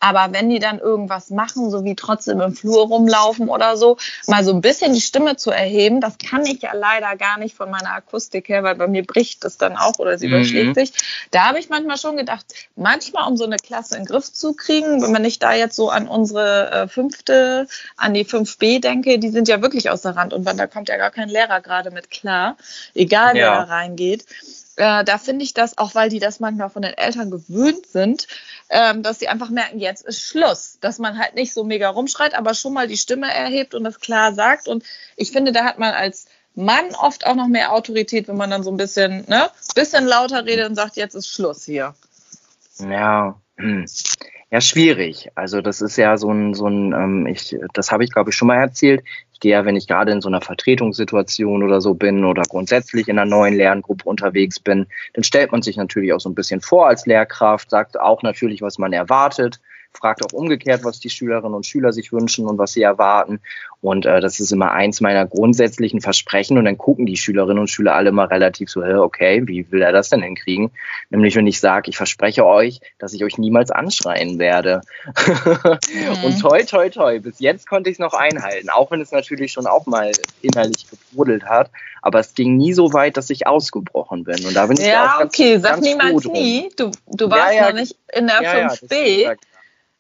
aber 0.01 0.33
wenn 0.33 0.51
die 0.51 0.59
dann 0.59 0.79
irgendwas 0.79 1.31
machen, 1.31 1.71
so 1.71 1.85
wie 1.85 1.95
trotzdem 1.95 2.41
im 2.41 2.55
Flur 2.55 2.87
rumlaufen 2.87 3.49
oder 3.49 3.77
so, 3.77 3.97
mal 4.27 4.45
so 4.45 4.53
ein 4.53 4.61
bisschen 4.61 4.93
die 4.93 5.01
Stimme 5.01 5.37
zu 5.37 5.51
erheben, 5.51 6.01
das 6.01 6.19
kann 6.19 6.45
ich 6.45 6.63
ja 6.63 6.73
leider 6.75 7.17
gar 7.17 7.39
nicht 7.39 7.57
von 7.57 7.71
meiner 7.71 7.93
Akustik 7.93 8.49
her, 8.49 8.63
weil 8.63 8.75
bei 8.75 8.87
mir 8.87 9.05
bricht 9.05 9.45
es 9.45 9.57
dann 9.57 9.77
auch 9.77 9.99
oder 9.99 10.19
sie 10.19 10.29
mhm. 10.29 10.35
überschlägt 10.35 10.75
sich. 10.75 10.93
Da 11.31 11.49
habe 11.49 11.59
ich 11.59 11.69
manchmal 11.69 11.99
schon 11.99 12.06
gedacht, 12.15 12.47
manchmal 12.77 13.29
um 13.29 13.37
so 13.37 13.45
eine 13.45 13.57
Klasse 13.57 13.97
in 13.97 14.03
den 14.03 14.07
Griff 14.07 14.33
zu 14.33 14.55
kriegen, 14.55 15.13
wenn 15.13 15.25
ich 15.25 15.41
da 15.41 15.53
jetzt 15.53 15.75
so 15.75 15.91
an 15.91 16.07
unsere 16.07 16.71
äh, 16.71 16.89
fünfte, 16.89 17.67
an 17.97 18.15
die 18.15 18.25
5b 18.25 18.81
denke, 18.81 19.19
die 19.19 19.31
sind 19.31 19.49
ja 19.49 19.63
wirklich 19.63 19.91
außer 19.91 20.15
Rand 20.15 20.33
und 20.33 20.45
da 20.45 20.67
kommt 20.67 20.89
ja 20.89 20.97
gar 20.97 21.11
kein 21.11 21.29
Lehrer 21.29 21.61
gerade 21.61 21.91
mit 21.91 22.11
klar, 22.11 22.57
egal 22.95 23.37
ja. 23.37 23.43
wer 23.43 23.51
da 23.51 23.63
reingeht. 23.63 24.27
Äh, 24.77 25.05
da 25.05 25.17
finde 25.17 25.43
ich 25.43 25.55
das, 25.55 25.79
auch 25.79 25.95
weil 25.95 26.11
die 26.11 26.19
das 26.19 26.39
manchmal 26.39 26.69
von 26.69 26.83
den 26.83 26.93
Eltern 26.93 27.31
gewöhnt 27.31 27.87
sind, 27.87 28.27
ähm, 28.69 29.03
dass 29.03 29.19
sie 29.19 29.29
einfach 29.29 29.49
merken, 29.49 29.79
jetzt 29.79 30.05
ist 30.05 30.21
Schluss. 30.21 30.77
Dass 30.83 30.99
man 30.99 31.19
halt 31.19 31.35
nicht 31.35 31.55
so 31.55 31.65
mega 31.65 31.89
rumschreit, 31.89 32.35
aber 32.35 32.53
schon 32.53 32.75
mal 32.75 32.87
die 32.87 32.99
Stimme 32.99 33.33
erhebt 33.33 33.75
und 33.75 33.85
das 33.85 34.01
klar 34.01 34.35
sagt. 34.35 34.69
Und 34.69 34.85
ich 35.17 35.33
finde, 35.33 35.53
da 35.53 35.65
hat 35.65 35.79
man 35.79 35.95
als 35.95 36.27
Mann 36.57 36.87
oft 36.99 37.27
auch 37.27 37.35
noch 37.35 37.49
mehr 37.49 37.73
Autorität, 37.73 38.29
wenn 38.29 38.37
man 38.37 38.51
dann 38.51 38.63
so 38.63 38.71
ein 38.71 38.79
bisschen, 38.79 39.25
ne, 39.29 39.51
bisschen 39.75 40.07
lauter 40.07 40.45
redet 40.47 40.69
und 40.69 40.75
sagt, 40.75 40.97
jetzt 40.97 41.15
ist 41.15 41.29
Schluss 41.29 41.65
hier. 41.65 41.95
Ja, 42.79 43.37
ja, 44.51 44.61
schwierig. 44.61 45.31
Also 45.35 45.61
das 45.61 45.83
ist 45.83 45.97
ja 45.97 46.17
so 46.17 46.31
ein, 46.31 46.55
so 46.55 46.67
ein, 46.67 46.93
ähm, 46.93 47.27
ich, 47.27 47.57
das 47.75 47.93
habe 47.93 48.05
ich 48.05 48.13
glaube 48.13 48.31
ich 48.31 48.37
schon 48.37 48.49
mal 48.49 48.57
erzählt. 48.57 49.05
Ich 49.35 49.41
gehe 49.41 49.53
ja, 49.53 49.67
wenn 49.67 49.77
ich 49.77 49.87
gerade 49.87 50.13
in 50.13 50.23
so 50.23 50.29
einer 50.29 50.41
Vertretungssituation 50.41 51.63
oder 51.63 51.83
so 51.83 51.93
bin 51.93 52.25
oder 52.25 52.43
grundsätzlich 52.43 53.09
in 53.09 53.19
einer 53.19 53.29
neuen 53.29 53.55
Lerngruppe 53.55 54.09
unterwegs 54.09 54.59
bin, 54.59 54.87
dann 55.13 55.25
stellt 55.25 55.53
man 55.53 55.61
sich 55.61 55.77
natürlich 55.77 56.15
auch 56.15 56.21
so 56.21 56.31
ein 56.31 56.35
bisschen 56.35 56.63
vor 56.63 56.87
als 56.87 57.05
Lehrkraft, 57.05 57.69
sagt 57.69 58.01
auch 58.01 58.23
natürlich, 58.23 58.63
was 58.63 58.79
man 58.79 58.95
erwartet 58.95 59.61
fragt 59.97 60.25
auch 60.25 60.33
umgekehrt, 60.33 60.85
was 60.85 61.01
die 61.01 61.11
Schülerinnen 61.11 61.55
und 61.55 61.67
Schüler 61.67 61.93
sich 61.93 62.13
wünschen 62.13 62.47
und 62.47 62.59
was 62.59 62.73
sie 62.73 62.83
erwarten. 62.83 63.41
Und 63.81 64.07
äh, 64.07 64.21
das 64.21 64.41
ist 64.41 64.53
immer 64.53 64.73
eins 64.73 65.01
meiner 65.01 65.27
grundsätzlichen 65.27 66.01
Versprechen. 66.01 66.59
Und 66.59 66.65
dann 66.65 66.79
gucken 66.79 67.07
die 67.07 67.17
Schülerinnen 67.17 67.59
und 67.59 67.69
Schüler 67.69 67.95
alle 67.95 68.13
mal 68.13 68.27
relativ 68.27 68.71
so, 68.71 68.83
okay, 68.83 69.43
wie 69.47 69.71
will 69.71 69.83
er 69.83 69.93
das 69.93 70.09
denn 70.09 70.23
hinkriegen? 70.23 70.71
Nämlich, 71.11 71.37
wenn 71.37 71.47
ich 71.47 71.61
sage, 71.61 71.91
ich 71.91 71.97
verspreche 71.97 72.45
euch, 72.45 72.81
dass 72.99 73.13
ich 73.13 73.25
euch 73.25 73.39
niemals 73.39 73.71
anschreien 73.71 74.39
werde. 74.39 74.81
mhm. 75.27 76.25
Und 76.25 76.41
toi, 76.41 76.63
toi, 76.65 76.89
toi, 76.91 77.21
bis 77.21 77.41
jetzt 77.41 77.69
konnte 77.69 77.91
ich 77.91 77.95
es 77.95 78.01
noch 78.01 78.15
einhalten, 78.15 78.71
auch 78.71 78.91
wenn 78.91 79.01
es 79.01 79.13
natürlich 79.13 79.53
schon 79.53 79.67
auch 79.67 79.87
mal 79.87 80.11
innerlich 80.43 80.87
gebrodelt 80.89 81.45
hat. 81.45 81.71
Aber 82.03 82.21
es 82.21 82.35
ging 82.35 82.57
nie 82.57 82.73
so 82.73 82.93
weit, 82.93 83.17
dass 83.17 83.31
ich 83.31 83.47
ausgebrochen 83.47 84.25
bin. 84.25 84.45
Und 84.47 84.55
da 84.55 84.67
bin 84.67 84.79
ich 84.79 84.87
ja, 84.87 85.15
auch 85.15 85.19
ganz, 85.19 85.35
okay, 85.35 85.59
sag 85.59 85.81
niemals 85.81 86.25
nie. 86.25 86.71
Du, 86.77 86.91
du 87.07 87.31
warst 87.31 87.55
ja, 87.55 87.67
ja, 87.67 87.69
noch 87.71 87.81
nicht 87.81 87.97
in 88.13 88.27
der 88.27 88.43
ja, 88.43 88.69
5b. 88.69 89.37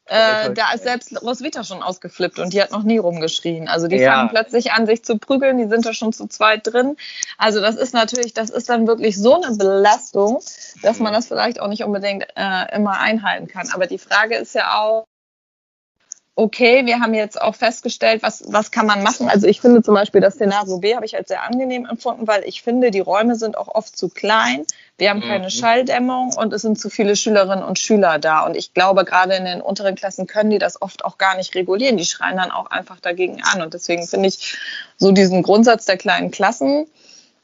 Äh, 0.07 0.53
da 0.53 0.73
ist 0.73 0.85
selbst 0.85 1.21
Roswitha 1.23 1.65
schon 1.65 1.83
ausgeflippt 1.83 2.39
und 2.39 2.53
die 2.53 2.63
hat 2.63 2.71
noch 2.71 2.85
nie 2.85 2.99
rumgeschrien. 2.99 3.69
Also 3.69 3.89
die 3.89 3.97
ja. 3.97 4.13
fangen 4.13 4.29
plötzlich 4.29 4.73
an, 4.73 4.87
sich 4.87 5.05
zu 5.05 5.19
prügeln, 5.19 5.59
die 5.59 5.67
sind 5.67 5.85
da 5.85 5.93
schon 5.93 6.13
zu 6.13 6.29
zweit 6.29 6.67
drin. 6.67 6.97
Also 7.39 7.61
das 7.61 7.77
ist 7.77 7.93
natürlich, 7.93 8.33
das 8.33 8.51
ist 8.51 8.69
dann 8.69 8.87
wirklich 8.87 9.19
so 9.19 9.41
eine 9.41 9.57
Belastung, 9.57 10.41
dass 10.83 11.01
man 11.01 11.13
das 11.13 11.27
vielleicht 11.27 11.61
auch 11.61 11.69
nicht 11.69 11.83
unbedingt 11.83 12.25
äh, 12.37 12.77
immer 12.77 13.01
einhalten 13.01 13.49
kann. 13.49 13.69
Aber 13.73 13.87
die 13.87 13.99
Frage 13.99 14.37
ist 14.37 14.55
ja 14.55 14.79
auch, 14.79 15.07
okay, 16.39 16.85
wir 16.85 17.01
haben 17.01 17.15
jetzt 17.15 17.41
auch 17.41 17.55
festgestellt, 17.55 18.23
was, 18.23 18.45
was 18.47 18.71
kann 18.71 18.85
man 18.85 19.03
machen. 19.03 19.29
Also 19.29 19.47
ich 19.47 19.63
finde 19.63 19.83
zum 19.83 19.95
Beispiel 19.95 20.21
das 20.21 20.35
Szenario 20.35 20.79
B 20.79 20.95
habe 20.95 21.07
ich 21.07 21.17
als 21.17 21.29
sehr 21.29 21.43
angenehm 21.43 21.87
empfunden, 21.87 22.27
weil 22.27 22.45
ich 22.45 22.63
finde, 22.63 22.91
die 22.91 23.01
Räume 23.01 23.37
sind 23.37 23.57
auch 23.57 23.69
oft 23.69 23.97
zu 23.97 24.11
klein. 24.11 24.67
Wir 24.99 25.09
haben 25.09 25.23
keine 25.23 25.45
mhm. 25.45 25.51
Schalldämmung 25.51 26.35
und 26.37 26.53
es 26.53 26.61
sind 26.61 26.79
zu 26.79 26.91
viele 26.91 27.17
Schülerinnen 27.17 27.65
und 27.65 27.79
Schüler 27.79 28.19
da. 28.19 28.45
Und 28.45 28.55
ich 28.55 28.75
glaube, 28.75 29.07
gerade 29.07 29.35
in 29.35 29.47
den 29.47 29.63
unteren 29.63 29.95
Klassen 29.95 30.27
können 30.27 30.51
die 30.51 30.59
das 30.59 30.81
oft 30.83 31.07
auch 31.07 31.17
gar 31.17 31.39
nicht 31.39 31.55
regulieren. 31.55 31.97
Die 31.97 32.05
schreien 32.05 32.37
dann 32.37 32.51
auch 32.51 32.67
einfach 32.67 33.01
dagegen 33.01 33.43
an. 33.43 33.63
Und 33.63 33.73
deswegen 33.73 34.07
finde 34.07 34.29
ich 34.29 34.59
so 34.99 35.13
diesen 35.13 35.43
Grundsatz 35.43 35.87
der 35.87 35.97
kleinen 35.97 36.31
Klassen 36.31 36.87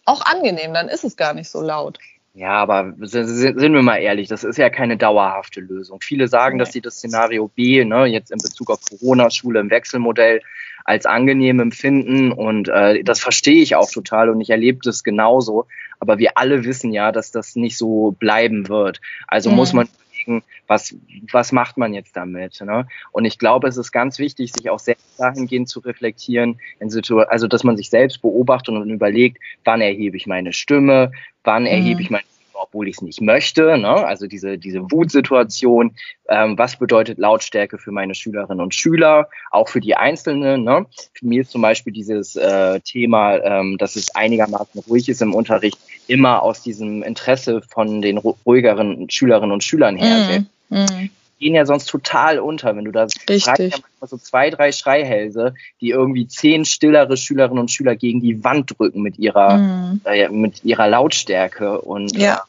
auch 0.04 0.20
angenehm. 0.20 0.74
Dann 0.74 0.90
ist 0.90 1.04
es 1.04 1.16
gar 1.16 1.32
nicht 1.32 1.48
so 1.48 1.62
laut. 1.62 1.98
Ja, 2.34 2.52
aber 2.52 2.94
sind 3.00 3.74
wir 3.74 3.82
mal 3.82 3.98
ehrlich, 3.98 4.26
das 4.28 4.42
ist 4.42 4.56
ja 4.56 4.70
keine 4.70 4.96
dauerhafte 4.96 5.60
Lösung. 5.60 6.00
Viele 6.00 6.28
sagen, 6.28 6.58
dass 6.58 6.72
sie 6.72 6.80
das 6.80 6.96
Szenario 6.96 7.48
B, 7.48 7.84
ne, 7.84 8.06
jetzt 8.06 8.30
in 8.30 8.38
Bezug 8.38 8.70
auf 8.70 8.80
Corona-Schule 8.88 9.60
im 9.60 9.70
Wechselmodell, 9.70 10.40
als 10.84 11.06
angenehm 11.06 11.60
empfinden 11.60 12.32
und 12.32 12.68
äh, 12.68 13.04
das 13.04 13.20
verstehe 13.20 13.62
ich 13.62 13.76
auch 13.76 13.90
total 13.90 14.30
und 14.30 14.40
ich 14.40 14.50
erlebe 14.50 14.80
das 14.82 15.04
genauso. 15.04 15.66
Aber 16.00 16.18
wir 16.18 16.36
alle 16.36 16.64
wissen 16.64 16.92
ja, 16.92 17.12
dass 17.12 17.30
das 17.30 17.54
nicht 17.54 17.76
so 17.76 18.16
bleiben 18.18 18.68
wird. 18.68 19.00
Also 19.28 19.50
mhm. 19.50 19.56
muss 19.56 19.72
man 19.72 19.88
überlegen, 20.22 20.44
was, 20.66 20.94
was 21.30 21.52
macht 21.52 21.76
man 21.76 21.94
jetzt 21.94 22.16
damit? 22.16 22.60
Ne? 22.60 22.86
Und 23.12 23.24
ich 23.24 23.38
glaube, 23.38 23.68
es 23.68 23.76
ist 23.76 23.92
ganz 23.92 24.18
wichtig, 24.18 24.52
sich 24.52 24.70
auch 24.70 24.78
selbst 24.78 25.18
dahingehend 25.18 25.68
zu 25.68 25.80
reflektieren, 25.80 26.58
also 26.80 27.48
dass 27.48 27.64
man 27.64 27.76
sich 27.76 27.90
selbst 27.90 28.22
beobachtet 28.22 28.74
und 28.74 28.90
überlegt, 28.90 29.38
wann 29.64 29.80
erhebe 29.80 30.16
ich 30.16 30.26
meine 30.26 30.52
Stimme, 30.52 31.12
wann 31.44 31.66
erhebe 31.66 31.96
mhm. 31.96 32.00
ich 32.00 32.10
meine 32.10 32.24
obwohl 32.72 32.88
ich 32.88 32.96
es 32.96 33.02
nicht 33.02 33.20
möchte. 33.20 33.76
Ne? 33.76 33.88
Also 33.88 34.26
diese, 34.26 34.56
diese 34.56 34.80
Wutsituation. 34.90 35.94
Ähm, 36.28 36.56
was 36.56 36.78
bedeutet 36.78 37.18
Lautstärke 37.18 37.76
für 37.76 37.92
meine 37.92 38.14
Schülerinnen 38.14 38.62
und 38.62 38.74
Schüler, 38.74 39.28
auch 39.50 39.68
für 39.68 39.80
die 39.80 39.94
Einzelnen? 39.94 40.64
Ne? 40.64 40.86
Für 41.12 41.26
mich 41.26 41.38
ist 41.40 41.50
zum 41.50 41.60
Beispiel 41.60 41.92
dieses 41.92 42.34
äh, 42.36 42.80
Thema, 42.80 43.36
ähm, 43.36 43.76
dass 43.76 43.96
es 43.96 44.14
einigermaßen 44.14 44.80
ruhig 44.88 45.08
ist 45.08 45.20
im 45.20 45.34
Unterricht, 45.34 45.78
immer 46.06 46.42
aus 46.42 46.62
diesem 46.62 47.02
Interesse 47.02 47.60
von 47.60 48.00
den 48.00 48.16
ruhigeren 48.18 49.10
Schülerinnen 49.10 49.52
und 49.52 49.62
Schülern 49.62 49.96
her. 49.96 50.44
Mm, 50.70 50.76
mm 50.76 51.10
gehen 51.42 51.54
ja 51.54 51.66
sonst 51.66 51.86
total 51.86 52.38
unter, 52.38 52.74
wenn 52.76 52.84
du 52.84 52.92
da 52.92 53.06
Richtig. 53.28 53.46
ja 53.46 53.52
manchmal 53.58 54.08
so 54.08 54.16
zwei, 54.16 54.48
drei 54.48 54.70
Schreihälse, 54.70 55.54
die 55.80 55.90
irgendwie 55.90 56.28
zehn 56.28 56.64
stillere 56.64 57.16
Schülerinnen 57.16 57.58
und 57.58 57.70
Schüler 57.70 57.96
gegen 57.96 58.20
die 58.20 58.44
Wand 58.44 58.78
drücken 58.78 59.02
mit 59.02 59.18
ihrer, 59.18 59.58
mm. 59.58 60.00
äh, 60.04 60.28
mit 60.28 60.64
ihrer 60.64 60.88
Lautstärke 60.88 61.80
und 61.80 62.16
ja. 62.16 62.44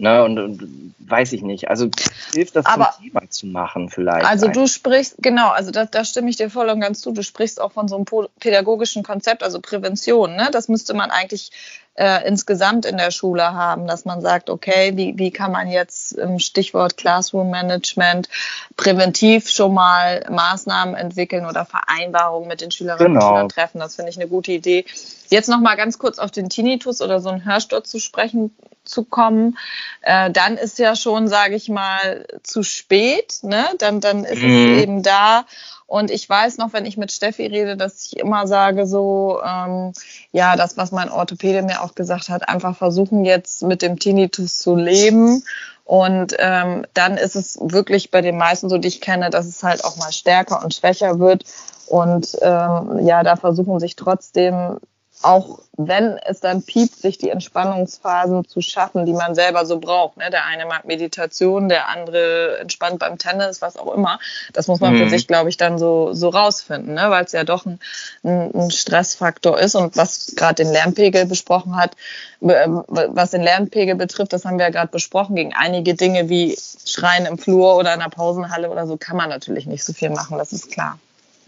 Ne, 0.00 0.24
und, 0.24 0.38
und 0.38 0.94
weiß 1.10 1.32
ich 1.32 1.42
nicht. 1.42 1.68
Also 1.68 1.90
hilft 2.32 2.56
das 2.56 2.66
Aber, 2.66 2.92
zum 2.96 3.04
Thema 3.04 3.30
zu 3.30 3.46
machen 3.46 3.90
vielleicht. 3.90 4.24
Also 4.24 4.48
du 4.48 4.66
sprichst, 4.66 5.16
genau, 5.18 5.50
also 5.50 5.70
da, 5.70 5.84
da 5.84 6.04
stimme 6.04 6.30
ich 6.30 6.36
dir 6.36 6.50
voll 6.50 6.68
und 6.68 6.80
ganz 6.80 7.00
zu. 7.00 7.12
Du 7.12 7.22
sprichst 7.22 7.60
auch 7.60 7.72
von 7.72 7.88
so 7.88 7.96
einem 7.96 8.06
pädagogischen 8.38 9.02
Konzept, 9.02 9.42
also 9.42 9.60
Prävention. 9.60 10.36
Ne? 10.36 10.48
Das 10.52 10.68
müsste 10.68 10.94
man 10.94 11.10
eigentlich 11.10 11.50
äh, 11.94 12.26
insgesamt 12.26 12.86
in 12.86 12.96
der 12.96 13.10
Schule 13.10 13.52
haben, 13.52 13.86
dass 13.86 14.04
man 14.04 14.20
sagt, 14.20 14.48
okay, 14.48 14.92
wie, 14.94 15.18
wie 15.18 15.30
kann 15.30 15.52
man 15.52 15.68
jetzt 15.68 16.12
im 16.12 16.38
Stichwort 16.38 16.96
Classroom 16.96 17.50
Management 17.50 18.28
präventiv 18.76 19.50
schon 19.50 19.74
mal 19.74 20.24
Maßnahmen 20.30 20.94
entwickeln 20.94 21.44
oder 21.46 21.66
Vereinbarungen 21.66 22.48
mit 22.48 22.60
den 22.60 22.70
Schülerinnen 22.70 23.14
genau. 23.14 23.26
und 23.26 23.32
Schülern 23.32 23.48
treffen. 23.48 23.80
Das 23.80 23.96
finde 23.96 24.10
ich 24.10 24.16
eine 24.16 24.28
gute 24.28 24.52
Idee. 24.52 24.84
Jetzt 25.28 25.48
noch 25.48 25.60
mal 25.60 25.76
ganz 25.76 25.98
kurz 25.98 26.18
auf 26.18 26.30
den 26.30 26.48
Tinnitus 26.48 27.02
oder 27.02 27.20
so 27.20 27.28
einen 27.28 27.44
Hörsturz 27.44 27.90
zu 27.90 27.98
sprechen 27.98 28.52
zu 28.90 29.04
kommen, 29.04 29.56
äh, 30.02 30.30
dann 30.30 30.56
ist 30.56 30.78
ja 30.78 30.96
schon, 30.96 31.28
sage 31.28 31.54
ich 31.54 31.68
mal, 31.68 32.26
zu 32.42 32.62
spät. 32.62 33.38
Ne? 33.42 33.64
Dann, 33.78 34.00
dann 34.00 34.24
ist 34.24 34.42
mhm. 34.42 34.48
es 34.48 34.82
eben 34.82 35.02
da. 35.02 35.46
Und 35.86 36.12
ich 36.12 36.28
weiß 36.28 36.58
noch, 36.58 36.72
wenn 36.72 36.86
ich 36.86 36.96
mit 36.96 37.10
Steffi 37.10 37.46
rede, 37.46 37.76
dass 37.76 38.06
ich 38.06 38.16
immer 38.18 38.46
sage, 38.46 38.86
so, 38.86 39.40
ähm, 39.44 39.92
ja, 40.30 40.54
das, 40.54 40.76
was 40.76 40.92
mein 40.92 41.10
Orthopäde 41.10 41.62
mir 41.62 41.82
auch 41.82 41.96
gesagt 41.96 42.28
hat, 42.28 42.48
einfach 42.48 42.76
versuchen 42.76 43.24
jetzt 43.24 43.64
mit 43.64 43.82
dem 43.82 43.98
Tinnitus 43.98 44.58
zu 44.58 44.76
leben. 44.76 45.42
Und 45.84 46.36
ähm, 46.38 46.86
dann 46.94 47.16
ist 47.16 47.34
es 47.34 47.58
wirklich 47.60 48.12
bei 48.12 48.20
den 48.20 48.36
meisten, 48.36 48.68
so 48.68 48.78
die 48.78 48.86
ich 48.86 49.00
kenne, 49.00 49.30
dass 49.30 49.46
es 49.46 49.64
halt 49.64 49.84
auch 49.84 49.96
mal 49.96 50.12
stärker 50.12 50.62
und 50.62 50.74
schwächer 50.74 51.18
wird. 51.18 51.44
Und 51.88 52.36
ähm, 52.40 53.04
ja, 53.04 53.24
da 53.24 53.34
versuchen 53.34 53.80
sich 53.80 53.96
trotzdem 53.96 54.78
auch 55.22 55.60
wenn 55.76 56.18
es 56.18 56.40
dann 56.40 56.62
piept, 56.62 56.96
sich 56.96 57.18
die 57.18 57.30
Entspannungsphasen 57.30 58.46
zu 58.46 58.60
schaffen, 58.60 59.06
die 59.06 59.12
man 59.12 59.34
selber 59.34 59.64
so 59.64 59.78
braucht. 59.78 60.16
Ne? 60.18 60.30
Der 60.30 60.44
eine 60.46 60.66
mag 60.66 60.84
Meditation, 60.84 61.68
der 61.68 61.88
andere 61.88 62.58
entspannt 62.58 62.98
beim 62.98 63.18
Tennis, 63.18 63.62
was 63.62 63.76
auch 63.76 63.94
immer. 63.94 64.18
Das 64.52 64.66
muss 64.66 64.80
man 64.80 64.94
mhm. 64.94 64.98
für 64.98 65.10
sich, 65.10 65.26
glaube 65.26 65.48
ich, 65.48 65.56
dann 65.56 65.78
so, 65.78 66.12
so 66.12 66.28
rausfinden, 66.28 66.94
ne? 66.94 67.06
weil 67.08 67.24
es 67.24 67.32
ja 67.32 67.44
doch 67.44 67.66
ein, 67.66 67.80
ein, 68.22 68.70
Stressfaktor 68.70 69.58
ist. 69.58 69.74
Und 69.74 69.96
was 69.96 70.34
gerade 70.36 70.62
den 70.62 70.72
Lernpegel 70.72 71.26
besprochen 71.26 71.76
hat, 71.76 71.96
ähm, 72.42 72.82
was 72.88 73.30
den 73.30 73.42
Lernpegel 73.42 73.94
betrifft, 73.94 74.32
das 74.32 74.44
haben 74.44 74.58
wir 74.58 74.66
ja 74.66 74.70
gerade 74.70 74.92
besprochen. 74.92 75.36
Gegen 75.36 75.54
einige 75.54 75.94
Dinge 75.94 76.28
wie 76.28 76.58
Schreien 76.84 77.26
im 77.26 77.38
Flur 77.38 77.76
oder 77.76 77.94
in 77.94 78.00
der 78.00 78.08
Pausenhalle 78.08 78.70
oder 78.70 78.86
so 78.86 78.96
kann 78.96 79.16
man 79.16 79.28
natürlich 79.28 79.66
nicht 79.66 79.84
so 79.84 79.92
viel 79.92 80.10
machen, 80.10 80.38
das 80.38 80.52
ist 80.52 80.70
klar. 80.70 80.98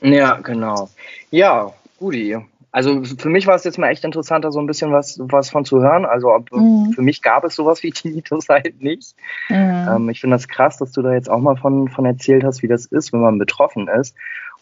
Ja, 0.01 0.37
genau. 0.37 0.89
Ja, 1.31 1.73
Gudi, 1.99 2.37
also 2.73 3.05
für 3.05 3.29
mich 3.29 3.47
war 3.47 3.55
es 3.55 3.65
jetzt 3.65 3.79
mal 3.79 3.91
echt 3.91 4.03
interessant, 4.03 4.47
da 4.47 4.51
so 4.51 4.59
ein 4.59 4.67
bisschen 4.67 4.93
was, 4.93 5.21
was 5.21 5.51
von 5.51 5.67
zu 5.67 5.83
hören. 5.83 6.07
Also 6.07 6.43
mhm. 6.51 6.93
für 6.95 7.03
mich 7.03 7.21
gab 7.21 7.45
es 7.45 7.55
sowas 7.55 7.83
wie 7.83 7.91
Tinnitus 7.91 8.49
halt 8.49 8.83
nicht. 8.83 9.15
Mhm. 9.51 9.89
Ähm, 9.89 10.09
ich 10.09 10.23
finde 10.23 10.37
das 10.37 10.49
krass, 10.49 10.79
dass 10.79 10.91
du 10.91 11.03
da 11.03 11.13
jetzt 11.13 11.31
auch 11.31 11.39
mal 11.39 11.57
von, 11.57 11.89
von 11.89 12.07
erzählt 12.07 12.45
hast, 12.45 12.63
wie 12.63 12.69
das 12.69 12.87
ist, 12.87 13.13
wenn 13.13 13.21
man 13.21 13.39
betroffen 13.39 13.89
ist. 13.89 14.17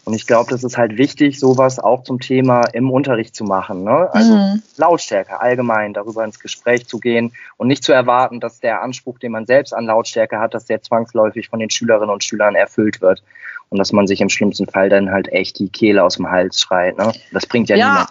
Und 0.04 0.14
ich 0.14 0.26
glaube, 0.26 0.50
das 0.50 0.64
ist 0.64 0.76
halt 0.76 0.96
wichtig, 0.96 1.38
sowas 1.38 1.78
auch 1.78 2.02
zum 2.02 2.20
Thema 2.20 2.64
im 2.72 2.90
Unterricht 2.90 3.36
zu 3.36 3.44
machen. 3.44 3.84
Ne? 3.84 4.08
Also 4.12 4.34
mhm. 4.34 4.62
Lautstärke 4.76 5.40
allgemein, 5.40 5.92
darüber 5.92 6.24
ins 6.24 6.40
Gespräch 6.40 6.88
zu 6.88 6.98
gehen 6.98 7.32
und 7.58 7.68
nicht 7.68 7.84
zu 7.84 7.92
erwarten, 7.92 8.40
dass 8.40 8.58
der 8.58 8.82
Anspruch, 8.82 9.20
den 9.20 9.30
man 9.30 9.46
selbst 9.46 9.72
an 9.72 9.84
Lautstärke 9.84 10.40
hat, 10.40 10.54
dass 10.54 10.64
der 10.64 10.82
zwangsläufig 10.82 11.48
von 11.48 11.60
den 11.60 11.70
Schülerinnen 11.70 12.10
und 12.10 12.24
Schülern 12.24 12.56
erfüllt 12.56 13.00
wird 13.00 13.22
und 13.70 13.78
dass 13.78 13.92
man 13.92 14.06
sich 14.06 14.20
im 14.20 14.28
schlimmsten 14.28 14.66
Fall 14.66 14.88
dann 14.88 15.11
halt 15.11 15.28
echt 15.28 15.59
die 15.59 15.68
Kehle 15.68 16.02
aus 16.02 16.16
dem 16.16 16.28
Hals 16.28 16.61
schreit. 16.61 16.98
Ne? 16.98 17.12
Das 17.33 17.46
bringt 17.46 17.68
ja, 17.68 17.76
ja 17.76 17.88
niemand. 17.88 18.11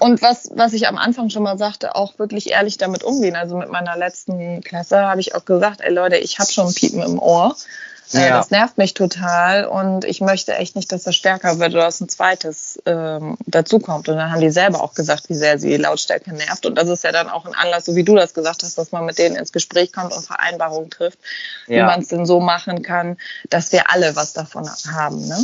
Und 0.00 0.22
was, 0.22 0.50
was 0.54 0.72
ich 0.72 0.88
am 0.88 0.98
Anfang 0.98 1.30
schon 1.30 1.44
mal 1.44 1.56
sagte, 1.56 1.94
auch 1.94 2.18
wirklich 2.18 2.50
ehrlich 2.50 2.78
damit 2.78 3.04
umgehen. 3.04 3.36
Also 3.36 3.56
mit 3.56 3.70
meiner 3.70 3.96
letzten 3.96 4.60
Klasse 4.60 4.98
habe 4.98 5.20
ich 5.20 5.36
auch 5.36 5.44
gesagt, 5.44 5.80
ey 5.80 5.92
Leute, 5.92 6.16
ich 6.16 6.40
habe 6.40 6.50
schon 6.50 6.74
Piepen 6.74 7.02
im 7.02 7.18
Ohr. 7.20 7.56
Äh, 8.14 8.28
ja. 8.28 8.38
Das 8.38 8.50
nervt 8.50 8.78
mich 8.78 8.94
total 8.94 9.64
und 9.66 10.04
ich 10.04 10.20
möchte 10.20 10.54
echt 10.54 10.76
nicht, 10.76 10.90
dass 10.92 11.02
das 11.02 11.14
stärker 11.14 11.58
wird 11.58 11.74
oder 11.74 11.84
dass 11.84 12.00
ein 12.00 12.08
zweites 12.08 12.80
ähm, 12.86 13.36
dazukommt. 13.46 14.08
Und 14.08 14.16
dann 14.16 14.32
haben 14.32 14.40
die 14.40 14.50
selber 14.50 14.82
auch 14.82 14.94
gesagt, 14.94 15.28
wie 15.28 15.34
sehr 15.34 15.58
sie 15.58 15.76
Lautstärke 15.76 16.32
nervt. 16.32 16.64
Und 16.64 16.76
das 16.76 16.88
ist 16.88 17.04
ja 17.04 17.12
dann 17.12 17.28
auch 17.28 17.44
ein 17.44 17.54
Anlass, 17.54 17.84
so 17.84 17.96
wie 17.96 18.04
du 18.04 18.14
das 18.16 18.34
gesagt 18.34 18.62
hast, 18.62 18.78
dass 18.78 18.92
man 18.92 19.04
mit 19.04 19.18
denen 19.18 19.36
ins 19.36 19.52
Gespräch 19.52 19.92
kommt 19.92 20.12
und 20.14 20.24
Vereinbarungen 20.24 20.90
trifft, 20.90 21.18
ja. 21.66 21.76
wie 21.76 21.86
man 21.86 22.00
es 22.00 22.08
denn 22.08 22.24
so 22.24 22.40
machen 22.40 22.82
kann, 22.82 23.18
dass 23.50 23.72
wir 23.72 23.90
alle 23.90 24.16
was 24.16 24.32
davon 24.32 24.68
haben. 24.92 25.26
Ne? 25.26 25.38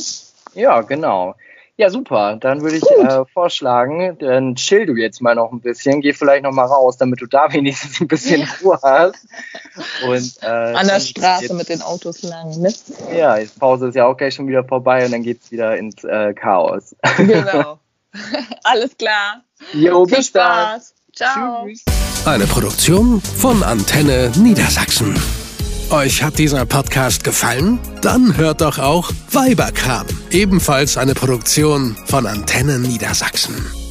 Ja, 0.54 0.80
genau. 0.80 1.34
Ja, 1.76 1.90
super. 1.90 2.36
Dann 2.36 2.62
würde 2.62 2.76
ich 2.76 2.84
äh, 2.84 3.24
vorschlagen, 3.32 4.16
dann 4.20 4.54
chill 4.54 4.86
du 4.86 4.94
jetzt 4.94 5.20
mal 5.20 5.34
noch 5.34 5.50
ein 5.50 5.60
bisschen, 5.60 6.00
geh 6.02 6.12
vielleicht 6.12 6.44
noch 6.44 6.52
mal 6.52 6.66
raus, 6.66 6.96
damit 6.98 7.20
du 7.20 7.26
da 7.26 7.52
wenigstens 7.52 8.00
ein 8.00 8.08
bisschen 8.08 8.48
Ruhe 8.62 8.78
hast. 8.82 9.26
Und, 10.06 10.42
äh, 10.42 10.46
An 10.46 10.86
der 10.86 11.00
Straße 11.00 11.44
jetzt, 11.44 11.52
mit 11.54 11.68
den 11.68 11.82
Autos 11.82 12.22
lang, 12.22 12.60
ne? 12.60 12.72
Ja, 13.16 13.38
die 13.38 13.46
Pause 13.58 13.88
ist 13.88 13.96
ja 13.96 14.06
auch 14.06 14.16
gleich 14.16 14.34
schon 14.34 14.46
wieder 14.46 14.62
vorbei 14.62 15.04
und 15.04 15.12
dann 15.12 15.22
geht's 15.22 15.50
wieder 15.50 15.76
ins 15.76 16.04
äh, 16.04 16.32
Chaos. 16.34 16.94
Genau. 17.16 17.78
Alles 18.62 18.96
klar. 18.96 19.42
Jo, 19.72 20.06
Viel 20.06 20.22
Spaß. 20.22 20.94
Ciao. 21.14 21.66
Tschüss. 21.66 21.84
Eine 22.24 22.46
Produktion 22.46 23.20
von 23.20 23.62
Antenne 23.62 24.32
Niedersachsen. 24.36 25.14
Euch 25.90 26.22
hat 26.22 26.38
dieser 26.38 26.64
Podcast 26.66 27.24
gefallen? 27.24 27.78
Dann 28.00 28.36
hört 28.36 28.62
doch 28.62 28.78
auch 28.78 29.10
Weiberkram, 29.30 30.06
ebenfalls 30.30 30.96
eine 30.96 31.14
Produktion 31.14 31.96
von 32.06 32.26
Antenne 32.26 32.78
Niedersachsen. 32.78 33.83